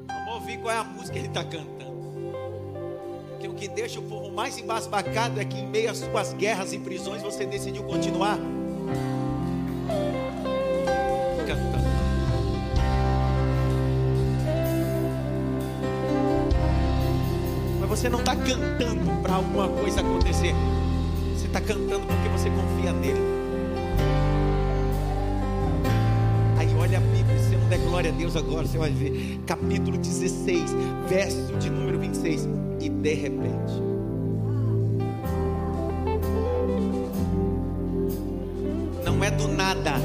Vamos 0.09 0.35
ouvir 0.35 0.59
qual 0.59 0.75
é 0.75 0.79
a 0.79 0.83
música 0.83 1.13
que 1.13 1.19
ele 1.21 1.29
está 1.29 1.45
cantando. 1.45 2.01
Porque 3.29 3.47
o 3.47 3.55
que 3.55 3.69
deixa 3.69 4.01
o 4.01 4.03
povo 4.03 4.33
mais 4.33 4.59
embasbacado 4.59 5.41
é 5.41 5.45
que 5.45 5.57
em 5.57 5.69
meio 5.69 5.89
às 5.89 5.99
suas 5.99 6.33
guerras 6.35 6.73
e 6.73 6.81
prisões 6.81 7.23
você 7.23 7.47
decidiu 7.47 7.85
continuar 7.85 8.41
você 18.01 18.09
não 18.09 18.21
está 18.21 18.35
cantando 18.35 19.23
para 19.23 19.35
alguma 19.35 19.69
coisa 19.69 20.01
acontecer. 20.01 20.55
Você 21.37 21.47
está 21.47 21.61
cantando 21.61 22.01
porque 22.07 22.29
você 22.31 22.49
confia 22.49 22.95
nele. 22.95 23.21
Aí 26.57 26.75
olha 26.77 26.97
a 26.97 27.01
Bíblia, 27.03 27.39
você 27.39 27.57
não 27.59 27.69
der 27.69 27.79
glória 27.81 28.11
a 28.11 28.15
Deus 28.15 28.37
agora, 28.37 28.67
você 28.67 28.79
vai 28.79 28.91
ver. 28.91 29.39
Capítulo 29.47 29.99
16, 29.99 30.75
verso 31.11 31.53
de 31.59 31.69
número 31.69 31.99
26. 31.99 32.49
E 32.81 32.89
de 32.89 33.15
repente. 33.15 33.83
Não 39.05 39.23
é 39.23 39.31
do 39.31 39.47
nada. 39.47 39.97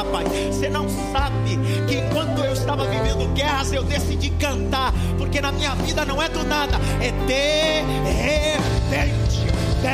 Rapaz. 0.00 0.28
Você 0.48 0.68
não 0.68 0.88
sabe 1.12 1.58
que 1.86 1.96
enquanto 1.96 2.42
eu 2.44 2.52
estava 2.52 2.86
vivendo 2.86 3.32
guerras, 3.34 3.72
eu 3.72 3.82
decidi 3.82 4.30
cantar, 4.30 4.92
porque 5.18 5.40
na 5.40 5.52
minha 5.52 5.74
vida 5.76 6.04
não 6.04 6.20
é 6.22 6.28
do 6.28 6.44
nada, 6.44 6.76
é 7.00 7.10
de 7.10 7.80
repente. 8.10 9.40
De 9.80 9.88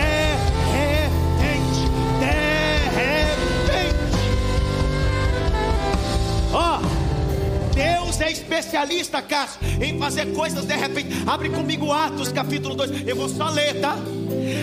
repente, 0.72 1.80
de 2.20 2.32
repente. 2.96 4.20
Ó, 6.52 6.80
Deus 7.74 8.20
é 8.20 8.30
especialista, 8.30 9.20
Cássio, 9.22 9.60
em 9.80 9.98
fazer 9.98 10.32
coisas 10.32 10.64
de 10.64 10.74
repente. 10.74 11.22
Abre 11.26 11.50
comigo 11.50 11.92
Atos 11.92 12.30
capítulo 12.32 12.74
2. 12.74 13.06
Eu 13.06 13.16
vou 13.16 13.28
só 13.28 13.48
ler, 13.48 13.80
tá? 13.80 13.96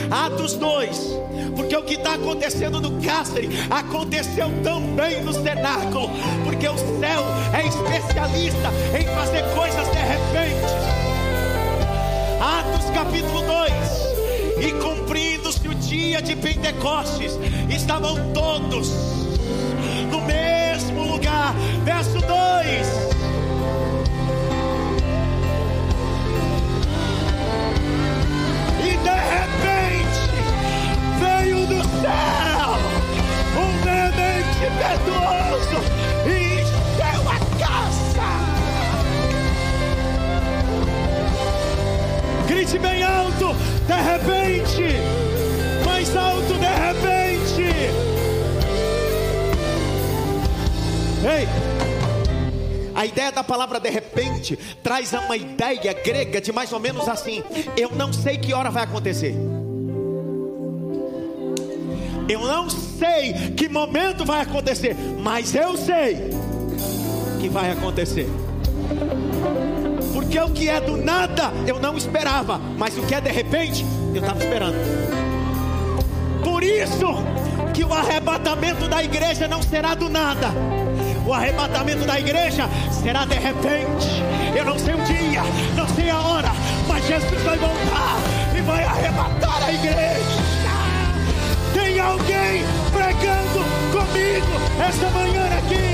Atos 0.09 0.53
2. 0.55 1.22
Porque 1.55 1.75
o 1.75 1.83
que 1.83 1.95
está 1.95 2.13
acontecendo 2.13 2.81
no 2.81 3.01
cárcere 3.01 3.49
aconteceu 3.69 4.49
também 4.63 5.23
no 5.23 5.33
cenáculo. 5.33 6.09
Porque 6.43 6.67
o 6.67 6.77
céu 6.77 7.23
é 7.53 7.67
especialista 7.67 8.71
em 8.99 9.05
fazer 9.15 9.43
coisas 9.53 9.87
de 9.91 9.97
repente. 9.97 10.73
Atos 12.39 12.89
capítulo 12.93 13.41
2. 13.41 14.65
E 14.65 14.71
cumprindo-se 14.73 15.67
o 15.67 15.75
dia 15.75 16.21
de 16.21 16.35
Pentecostes, 16.35 17.37
estavam 17.69 18.33
todos 18.33 18.89
no 20.09 20.21
mesmo 20.21 21.03
lugar. 21.03 21.53
Verso 21.83 22.19
2. 22.19 23.02
Céu 32.03 32.75
um 33.55 33.71
veemente 33.81 34.59
impetuoso 34.67 35.79
e 36.27 36.59
encheu 36.59 37.21
a 37.29 37.39
casa. 37.57 38.29
Grite 42.45 42.77
bem 42.79 43.03
alto, 43.03 43.55
de 43.87 43.93
repente, 43.93 44.97
mais 45.85 46.17
alto, 46.17 46.53
de 46.55 46.65
repente. 46.65 47.63
Ei, 51.25 51.47
a 52.93 53.05
ideia 53.05 53.31
da 53.31 53.45
palavra 53.45 53.79
de 53.79 53.89
repente 53.89 54.57
traz 54.83 55.13
uma 55.13 55.37
ideia 55.37 55.93
grega 55.93 56.41
de 56.41 56.51
mais 56.51 56.73
ou 56.73 56.81
menos 56.81 57.07
assim: 57.07 57.41
eu 57.77 57.91
não 57.91 58.11
sei 58.11 58.37
que 58.37 58.53
hora 58.53 58.69
vai 58.69 58.83
acontecer. 58.83 59.52
Eu 62.27 62.39
não 62.41 62.69
sei 62.69 63.33
que 63.55 63.67
momento 63.67 64.23
vai 64.25 64.41
acontecer, 64.41 64.95
mas 65.21 65.53
eu 65.53 65.75
sei 65.77 66.29
que 67.39 67.49
vai 67.49 67.71
acontecer. 67.71 68.29
Porque 70.13 70.39
o 70.39 70.49
que 70.51 70.69
é 70.69 70.79
do 70.79 70.95
nada 70.95 71.51
eu 71.67 71.79
não 71.79 71.97
esperava, 71.97 72.57
mas 72.77 72.97
o 72.97 73.01
que 73.01 73.13
é 73.13 73.21
de 73.21 73.31
repente 73.31 73.85
eu 74.13 74.21
estava 74.21 74.39
esperando. 74.39 74.75
Por 76.43 76.63
isso 76.63 77.07
que 77.73 77.83
o 77.83 77.93
arrebatamento 77.93 78.87
da 78.87 79.03
igreja 79.03 79.47
não 79.47 79.61
será 79.61 79.95
do 79.95 80.07
nada. 80.07 80.49
O 81.25 81.33
arrebatamento 81.33 82.05
da 82.05 82.19
igreja 82.19 82.69
será 82.91 83.25
de 83.25 83.35
repente. 83.35 84.07
Eu 84.55 84.65
não 84.65 84.77
sei 84.77 84.93
o 84.93 85.03
dia, 85.03 85.41
não 85.75 85.87
sei 85.89 86.09
a 86.09 86.19
hora, 86.19 86.51
mas 86.87 87.05
Jesus 87.05 87.41
vai 87.43 87.57
voltar 87.57 88.17
e 88.57 88.61
vai 88.61 88.83
arrebatar 88.83 89.63
a 89.63 89.73
igreja. 89.73 90.52
Tem 91.93 92.01
alguém 92.01 92.63
pregando 92.91 93.63
comigo 93.91 94.47
esta 94.83 95.11
manhã 95.11 95.45
aqui? 95.59 95.93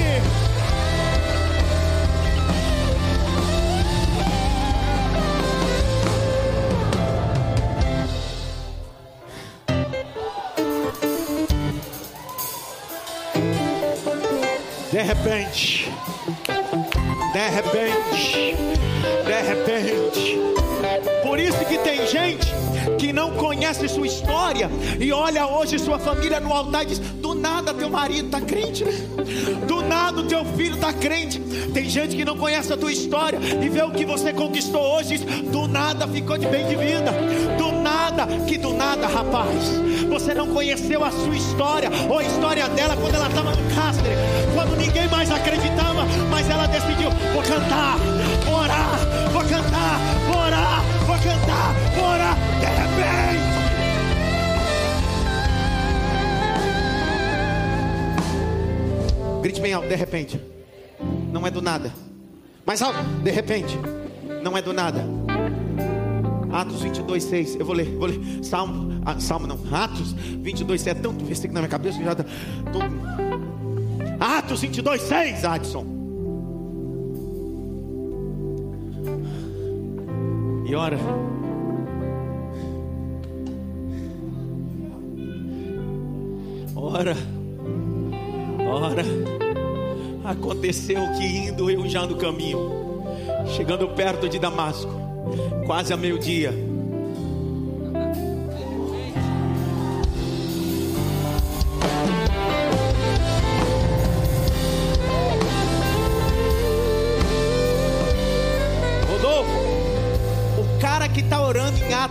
De 14.89 15.01
repente, 15.01 15.91
de 17.33 17.49
repente, 17.49 18.55
de 19.25 19.41
repente. 19.41 20.39
Por 21.23 21.37
isso 21.37 21.65
que 21.65 21.77
tem 21.79 22.07
gente 22.07 22.59
que 22.97 23.13
não 23.13 23.32
conhece 23.32 23.88
sua 23.88 24.07
história 24.07 24.69
e 24.99 25.11
olha 25.11 25.47
hoje 25.47 25.80
sua 25.80 25.99
família 25.99 26.39
no 26.39 26.53
altar 26.53 26.84
e 26.84 26.88
diz: 26.88 26.99
do 26.99 27.34
nada 27.34 27.73
teu 27.73 27.89
marido 27.89 28.25
está 28.27 28.41
crente, 28.41 28.84
né? 28.84 28.91
do 29.67 29.82
nada 29.82 30.23
teu 30.23 30.43
filho 30.45 30.75
está 30.75 30.93
crente. 30.93 31.39
Tem 31.73 31.89
gente 31.89 32.15
que 32.15 32.25
não 32.25 32.38
conhece 32.38 32.71
a 32.73 32.77
tua 32.77 32.91
história 32.91 33.39
e 33.39 33.69
vê 33.69 33.82
o 33.82 33.91
que 33.91 34.05
você 34.05 34.34
conquistou 34.34 34.82
hoje, 34.97 35.17
diz, 35.17 35.21
do 35.49 35.67
nada 35.67 36.07
ficou 36.07 36.38
de 36.38 36.47
bem 36.47 36.67
de 36.67 36.75
vida, 36.75 37.11
do 37.57 37.71
nada, 37.71 38.27
que 38.47 38.57
do 38.57 38.73
nada, 38.73 39.07
rapaz, 39.07 39.53
você 40.09 40.34
não 40.34 40.47
conheceu 40.47 41.03
a 41.03 41.11
sua 41.11 41.36
história 41.36 41.89
ou 42.09 42.19
a 42.19 42.23
história 42.23 42.67
dela 42.69 42.95
quando 42.97 43.15
ela 43.15 43.27
estava 43.27 43.51
no 43.51 43.75
castro, 43.75 44.05
quando 44.53 44.75
ninguém 44.77 45.07
mais 45.09 45.32
acreditava, 45.32 46.05
mas 46.30 46.49
ela 46.49 46.67
decidiu: 46.67 47.09
vou 47.34 47.43
cantar, 47.43 47.97
vou 48.45 48.55
orar, 48.55 48.99
vou 49.32 49.43
cantar, 49.43 49.99
cantar, 51.20 51.76
orar, 51.97 52.38
de 52.59 52.65
repente. 52.65 53.59
Grite 59.41 59.61
bem 59.61 59.74
alto, 59.74 59.88
de 59.88 59.95
repente. 59.95 60.39
Não 61.32 61.45
é 61.45 61.51
do 61.51 61.61
nada. 61.61 61.93
Mais 62.65 62.82
alto, 62.82 63.01
de 63.24 63.32
repente. 63.32 63.78
Não 64.43 64.57
é 64.57 64.61
do 64.61 64.74
nada. 64.74 65.05
Atos 66.51 66.82
22, 66.82 67.24
6. 67.24 67.55
Eu 67.55 67.65
vou 67.65 67.76
ler, 67.76 67.86
vou 67.97 68.07
ler. 68.07 68.20
Salmo, 68.43 69.01
ah, 69.05 69.20
Salmo 69.20 69.47
não. 69.47 69.59
Atos 69.72 70.13
22, 70.13 70.82
6. 70.82 70.97
É 70.97 70.99
tanto 70.99 71.24
versículo 71.26 71.53
na 71.53 71.61
minha 71.61 71.70
cabeça 71.70 71.97
que 71.97 72.03
já 72.03 72.13
está. 72.13 72.26
Atos 74.20 74.61
22, 74.61 75.01
6, 75.01 75.45
Adson. 75.45 75.98
E 80.70 80.76
ora. 80.76 80.99
Ora. 86.76 87.17
Ora. 88.70 89.03
Aconteceu 90.24 91.01
que 91.17 91.26
indo 91.26 91.72
eu 91.72 91.89
já 91.89 92.05
no 92.05 92.17
caminho, 92.17 93.03
chegando 93.47 93.88
perto 93.95 94.30
de 94.30 94.38
Damasco, 94.38 94.91
quase 95.65 95.91
a 95.91 95.97
meio-dia, 95.97 96.53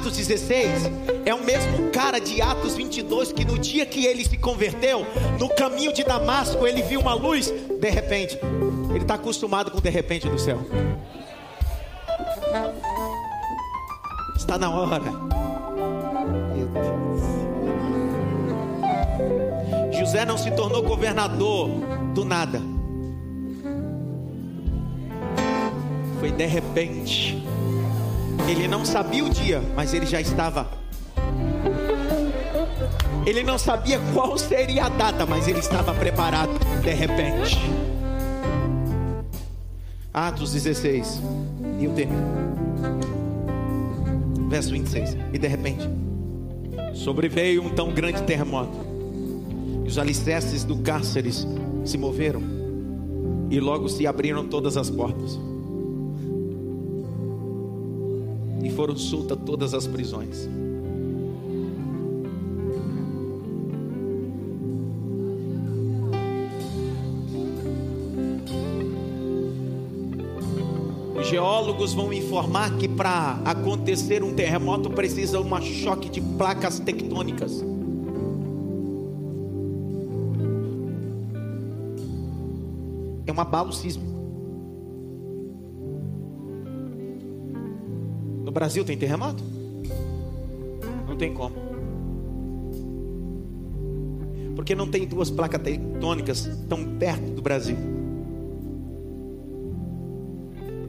Atos 0.09 0.27
16 0.27 0.91
é 1.27 1.35
o 1.35 1.45
mesmo 1.45 1.91
cara 1.91 2.19
de 2.19 2.41
Atos 2.41 2.75
22 2.75 3.31
que 3.31 3.45
no 3.45 3.59
dia 3.59 3.85
que 3.85 4.07
ele 4.07 4.25
se 4.25 4.39
converteu, 4.39 5.07
no 5.39 5.51
caminho 5.51 5.93
de 5.93 6.03
Damasco, 6.03 6.67
ele 6.67 6.81
viu 6.81 6.99
uma 6.99 7.13
luz, 7.13 7.51
de 7.51 7.91
repente. 7.91 8.39
Ele 8.89 9.03
está 9.03 9.15
acostumado 9.15 9.71
com 9.71 9.83
de 9.83 9.91
repente 9.91 10.27
do 10.27 10.39
céu. 10.39 10.61
Está 14.35 14.57
na 14.57 14.71
hora. 14.71 15.13
José 19.93 20.25
não 20.25 20.39
se 20.39 20.51
tornou 20.53 20.83
governador 20.83 21.69
do 22.15 22.25
nada. 22.25 22.63
Foi 26.19 26.33
de 26.33 26.47
repente. 26.47 27.47
Ele 28.49 28.67
não 28.67 28.83
sabia 28.83 29.23
o 29.23 29.29
dia, 29.29 29.63
mas 29.77 29.93
ele 29.93 30.07
já 30.07 30.21
estava. 30.23 30.67
Ele 33.27 33.43
não 33.43 33.59
sabia 33.59 34.01
qual 34.15 34.39
seria 34.39 34.87
a 34.87 34.89
data, 34.89 35.27
mas 35.27 35.47
ele 35.47 35.59
estava 35.59 35.93
preparado 35.93 36.59
de 36.83 36.95
repente. 36.95 37.59
Atos 40.15 40.55
16. 40.55 41.21
E 41.79 41.85
eu 41.85 41.93
termino. 41.93 42.27
Verso 44.49 44.71
26. 44.71 45.15
E 45.31 45.39
de 45.39 45.47
repente, 45.47 45.87
sobreveio 46.95 47.63
um 47.63 47.69
tão 47.69 47.93
grande 47.93 48.23
terremoto. 48.23 48.79
E 49.85 49.89
os 49.89 49.99
alicerces 49.99 50.65
do 50.65 50.79
cárcere 50.79 51.31
se 51.85 51.99
moveram. 51.99 52.41
E 53.51 53.61
logo 53.61 53.91
se 53.91 54.07
abriram 54.07 54.49
todas 54.49 54.79
as 54.79 54.89
portas. 54.89 55.39
Foram 58.79 58.97
soltas 58.97 59.37
todas 59.45 59.75
as 59.75 59.89
prisões. 59.89 60.49
Os 71.19 71.27
geólogos 71.27 71.93
vão 71.93 72.13
informar 72.13 72.77
que 72.77 72.87
para 72.87 73.41
acontecer 73.45 74.23
um 74.23 74.33
terremoto 74.33 74.91
precisa 74.91 75.41
um 75.41 75.61
choque 75.61 76.09
de 76.09 76.21
placas 76.21 76.79
tectônicas. 76.79 77.65
É 83.27 83.33
um 83.33 83.41
abalo 83.41 83.73
sísmico. 83.73 84.18
Brasil 88.59 88.85
tem 88.85 88.99
terremoto? 88.99 89.45
Não 91.07 91.17
tem 91.17 91.33
como. 91.33 91.55
Porque 94.57 94.75
não 94.75 94.89
tem 94.89 95.07
duas 95.07 95.31
placas 95.31 95.63
tectônicas 95.63 96.51
tão 96.69 96.85
perto 96.99 97.31
do 97.31 97.41
Brasil. 97.41 97.77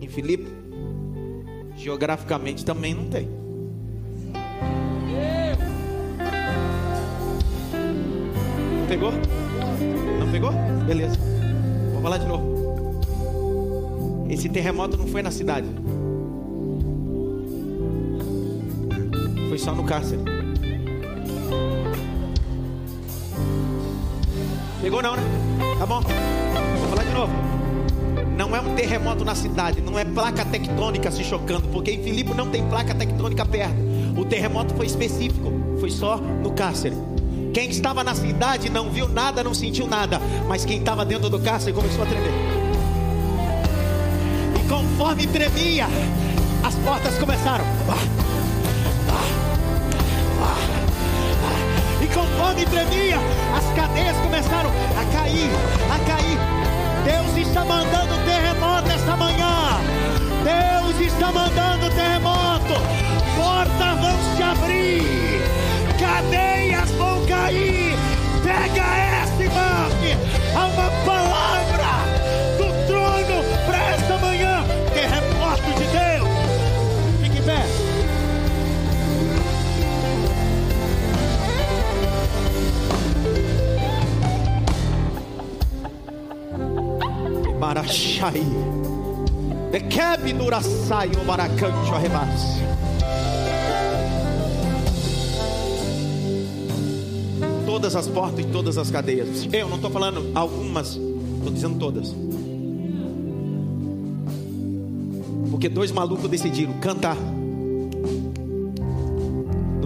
Em 0.02 0.08
Filipe, 0.08 0.48
geograficamente 1.76 2.66
também 2.66 2.96
não 2.96 3.08
tem. 3.08 3.30
Pegou? 8.88 9.12
Não 10.20 10.32
pegou? 10.32 10.52
Beleza. 10.88 11.20
Vou 11.94 12.02
falar 12.02 12.18
de 12.18 12.26
novo. 12.26 12.50
Esse 14.28 14.50
terremoto 14.50 14.98
não 14.98 15.06
foi 15.06 15.22
na 15.22 15.30
cidade. 15.30 15.68
Só 19.70 19.76
no 19.76 19.84
cárcere. 19.84 20.22
Pegou 24.82 25.02
não, 25.02 25.16
né? 25.16 25.24
Tá 25.78 25.86
bom. 25.86 26.02
Vou 26.02 26.90
falar 26.90 27.04
de 27.04 27.14
novo. 27.14 27.34
Não 28.36 28.56
é 28.56 28.62
um 28.62 28.74
terremoto 28.74 29.26
na 29.26 29.36
cidade, 29.36 29.82
não 29.82 30.00
é 30.00 30.06
placa 30.06 30.46
tectônica 30.46 31.12
se 31.12 31.24
chocando, 31.24 31.68
porque 31.68 31.92
em 31.92 32.02
Filipe 32.02 32.34
não 32.34 32.50
tem 32.50 32.68
placa 32.68 32.96
tectônica 32.96 33.46
perto. 33.46 33.76
O 34.18 34.26
terremoto 34.26 34.74
foi 34.76 34.86
específico, 34.86 35.52
foi 35.80 35.92
só 35.92 36.18
no 36.18 36.52
cárcere. 36.52 36.96
Quem 37.54 37.70
estava 37.70 38.04
na 38.04 38.16
cidade 38.16 38.70
não 38.70 38.90
viu 38.90 39.10
nada, 39.10 39.44
não 39.44 39.54
sentiu 39.54 39.88
nada, 39.88 40.22
mas 40.48 40.64
quem 40.64 40.80
estava 40.80 41.04
dentro 41.04 41.30
do 41.30 41.40
cárcere 41.40 41.74
começou 41.74 42.04
a 42.04 42.06
tremer. 42.06 42.32
E 44.56 44.68
conforme 44.70 45.28
tremia, 45.28 45.88
as 46.64 46.76
portas 46.76 47.18
começaram. 47.18 47.66
Ah, 47.90 48.29
conforme 52.40 52.66
tremia, 52.66 53.18
as 53.56 53.66
cadeias 53.76 54.16
começaram 54.18 54.70
a 54.70 55.14
cair, 55.14 55.50
a 55.94 56.00
cair. 56.08 56.40
Deus 57.04 57.48
está 57.48 57.66
mandando 57.66 58.18
terremoto 58.26 58.90
esta 58.92 59.18
manhã. 59.18 59.78
Deus 60.44 61.00
está 61.02 61.32
mandando 61.34 61.90
terremoto. 61.94 62.74
Portas 63.36 64.00
vão 64.00 64.36
se 64.36 64.44
abrir, 64.44 65.42
cadeias 66.00 66.90
vão 66.92 67.26
cair. 67.26 67.98
Pega 68.42 68.84
essa, 68.84 69.44
irmão. 69.44 69.90
Há 70.56 70.66
uma 70.66 70.92
palavra 71.06 71.59
Marachai. 87.70 88.42
Bekeb 89.72 90.34
nurasai 90.34 91.12
o 91.22 91.24
maracanjo 91.24 91.94
arrebas. 91.94 92.58
Todas 97.68 97.96
as 97.96 98.08
portas 98.08 98.44
e 98.44 98.48
todas 98.48 98.76
as 98.80 98.90
cadeias. 98.90 99.48
Eu 99.54 99.70
não 99.70 99.76
estou 99.76 99.92
falando 99.92 100.32
algumas, 100.34 100.96
estou 100.96 101.54
dizendo 101.54 101.78
todas. 101.78 102.16
Porque 105.52 105.70
dois 105.70 105.92
malucos 105.92 106.28
decidiram 106.28 106.74
cantar 106.80 107.18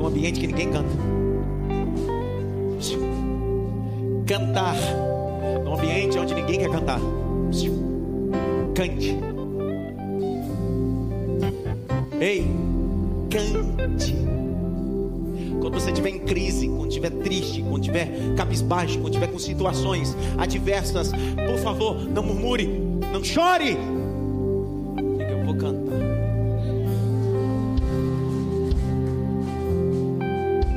ambiente 0.06 0.40
que 0.40 0.48
ninguém 0.48 0.72
canta. 0.72 0.90
Cantar 4.26 4.76
num 5.66 5.74
ambiente 5.74 6.18
onde 6.18 6.34
ninguém 6.34 6.60
quer 6.60 6.70
cantar. 6.70 7.00
Cante. 8.74 9.16
Ei, 12.20 12.48
cante. 13.30 14.16
Quando 15.62 15.74
você 15.76 15.92
estiver 15.92 16.10
em 16.10 16.20
crise, 16.20 16.68
quando 16.68 16.90
estiver 16.90 17.12
triste, 17.12 17.62
quando 17.62 17.82
estiver 17.82 18.36
cabisbaixo, 18.36 19.00
quando 19.00 19.14
estiver 19.14 19.28
com 19.28 19.38
situações 19.38 20.16
adversas, 20.38 21.12
por 21.12 21.60
favor, 21.60 22.04
não 22.10 22.24
murmure, 22.24 22.68
não 23.12 23.24
chore. 23.24 23.78
Diga, 25.18 25.32
eu 25.32 25.46
vou 25.46 25.56
cantar. 25.56 25.94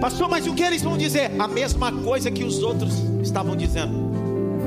Pastor, 0.00 0.28
mas 0.28 0.46
o 0.46 0.54
que 0.54 0.62
eles 0.62 0.82
vão 0.82 0.98
dizer? 0.98 1.30
A 1.38 1.48
mesma 1.48 1.90
coisa 1.90 2.30
que 2.30 2.44
os 2.44 2.62
outros 2.62 2.94
estavam 3.22 3.56
dizendo. 3.56 4.05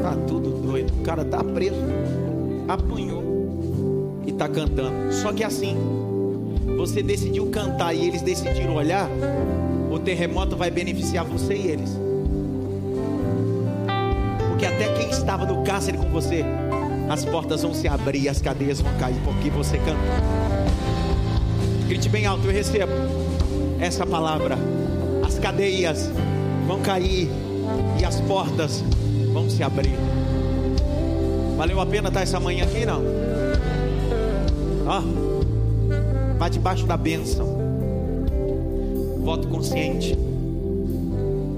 Tá 0.01 0.15
tudo 0.27 0.49
doido, 0.49 0.93
o 0.99 1.03
cara 1.03 1.25
tá 1.25 1.43
preso, 1.43 1.81
apanhou 2.67 4.21
e 4.25 4.31
tá 4.31 4.47
cantando. 4.47 5.11
Só 5.11 5.33
que 5.33 5.43
assim, 5.43 5.75
você 6.77 7.03
decidiu 7.03 7.47
cantar 7.47 7.93
e 7.93 8.07
eles 8.07 8.21
decidiram 8.21 8.75
olhar, 8.75 9.09
o 9.91 9.99
terremoto 9.99 10.55
vai 10.55 10.71
beneficiar 10.71 11.25
você 11.25 11.55
e 11.55 11.67
eles. 11.67 11.97
Porque 14.47 14.65
até 14.65 14.93
quem 14.93 15.09
estava 15.09 15.45
no 15.45 15.63
cárcere 15.63 15.97
com 15.97 16.09
você, 16.09 16.45
as 17.09 17.25
portas 17.25 17.63
vão 17.63 17.73
se 17.73 17.87
abrir, 17.87 18.29
as 18.29 18.41
cadeias 18.41 18.79
vão 18.79 18.93
cair, 18.97 19.19
porque 19.23 19.49
você 19.49 19.77
canta. 19.79 19.99
Grite 21.87 22.07
bem 22.07 22.25
alto, 22.25 22.45
eu 22.45 22.53
recebo 22.53 22.91
essa 23.79 24.05
palavra. 24.05 24.57
As 25.25 25.39
cadeias 25.39 26.09
vão 26.67 26.79
cair 26.81 27.29
e 27.99 28.05
as 28.05 28.21
portas 28.21 28.83
se 29.49 29.63
abrir. 29.63 29.97
Valeu 31.57 31.79
a 31.81 31.85
pena 31.85 32.07
estar 32.07 32.21
essa 32.21 32.39
manhã 32.39 32.63
aqui, 32.63 32.85
não? 32.85 33.01
Ó, 34.87 35.01
vá 36.37 36.47
debaixo 36.47 36.85
da 36.85 36.95
bênção. 36.95 37.45
Voto 39.23 39.47
consciente. 39.49 40.17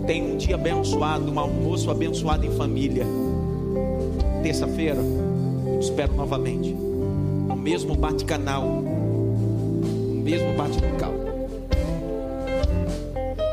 Tem 0.07 0.33
um 0.33 0.37
dia 0.37 0.55
abençoado, 0.55 1.31
um 1.31 1.39
almoço 1.39 1.91
abençoado 1.91 2.45
em 2.45 2.51
família. 2.51 3.05
Terça-feira, 4.41 4.99
espero 5.79 6.13
novamente. 6.13 6.73
O 6.73 7.55
mesmo 7.55 7.95
bate-canal. 7.95 8.63
O 8.63 10.21
mesmo 10.23 10.53
bate-local. 10.57 11.13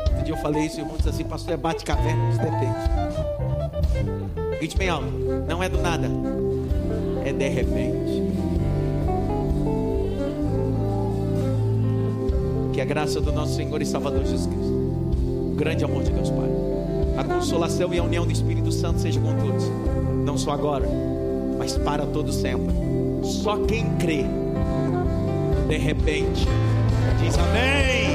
Outro 0.07 0.23
dia 0.25 0.33
eu 0.33 0.37
falei 0.37 0.65
isso 0.65 0.79
e 0.79 0.81
o 0.81 0.83
irmão 0.83 0.97
disse 0.97 1.09
assim, 1.09 1.23
pastor, 1.23 1.53
é 1.53 1.57
bate-caverna? 1.57 2.31
Depende. 2.31 3.48
Grite 4.57 4.77
bem 4.77 4.89
alto. 4.89 5.07
Não 5.47 5.63
é 5.63 5.69
do 5.69 5.81
nada. 5.81 6.09
É 7.25 7.31
de 7.31 7.47
repente. 7.47 8.23
Que 12.73 12.81
a 12.81 12.85
graça 12.85 13.19
do 13.19 13.31
nosso 13.31 13.55
Senhor 13.55 13.81
e 13.81 13.85
Salvador 13.85 14.23
Jesus 14.23 14.45
Cristo, 14.45 14.73
o 15.51 15.55
grande 15.55 15.83
amor 15.83 16.03
de 16.03 16.11
Deus 16.11 16.29
Pai, 16.29 16.49
a 17.17 17.23
consolação 17.23 17.93
e 17.93 17.99
a 17.99 18.03
união 18.03 18.25
do 18.25 18.31
Espírito 18.31 18.71
Santo 18.71 18.99
seja 18.99 19.19
com 19.19 19.35
todos, 19.35 19.65
não 20.25 20.37
só 20.37 20.51
agora, 20.51 20.87
mas 21.57 21.77
para 21.77 22.05
todo 22.05 22.31
sempre. 22.31 22.73
Só 23.23 23.57
quem 23.65 23.85
crê, 23.97 24.23
de 25.67 25.77
repente, 25.77 26.47
diz 27.21 27.37
amém. 27.37 28.08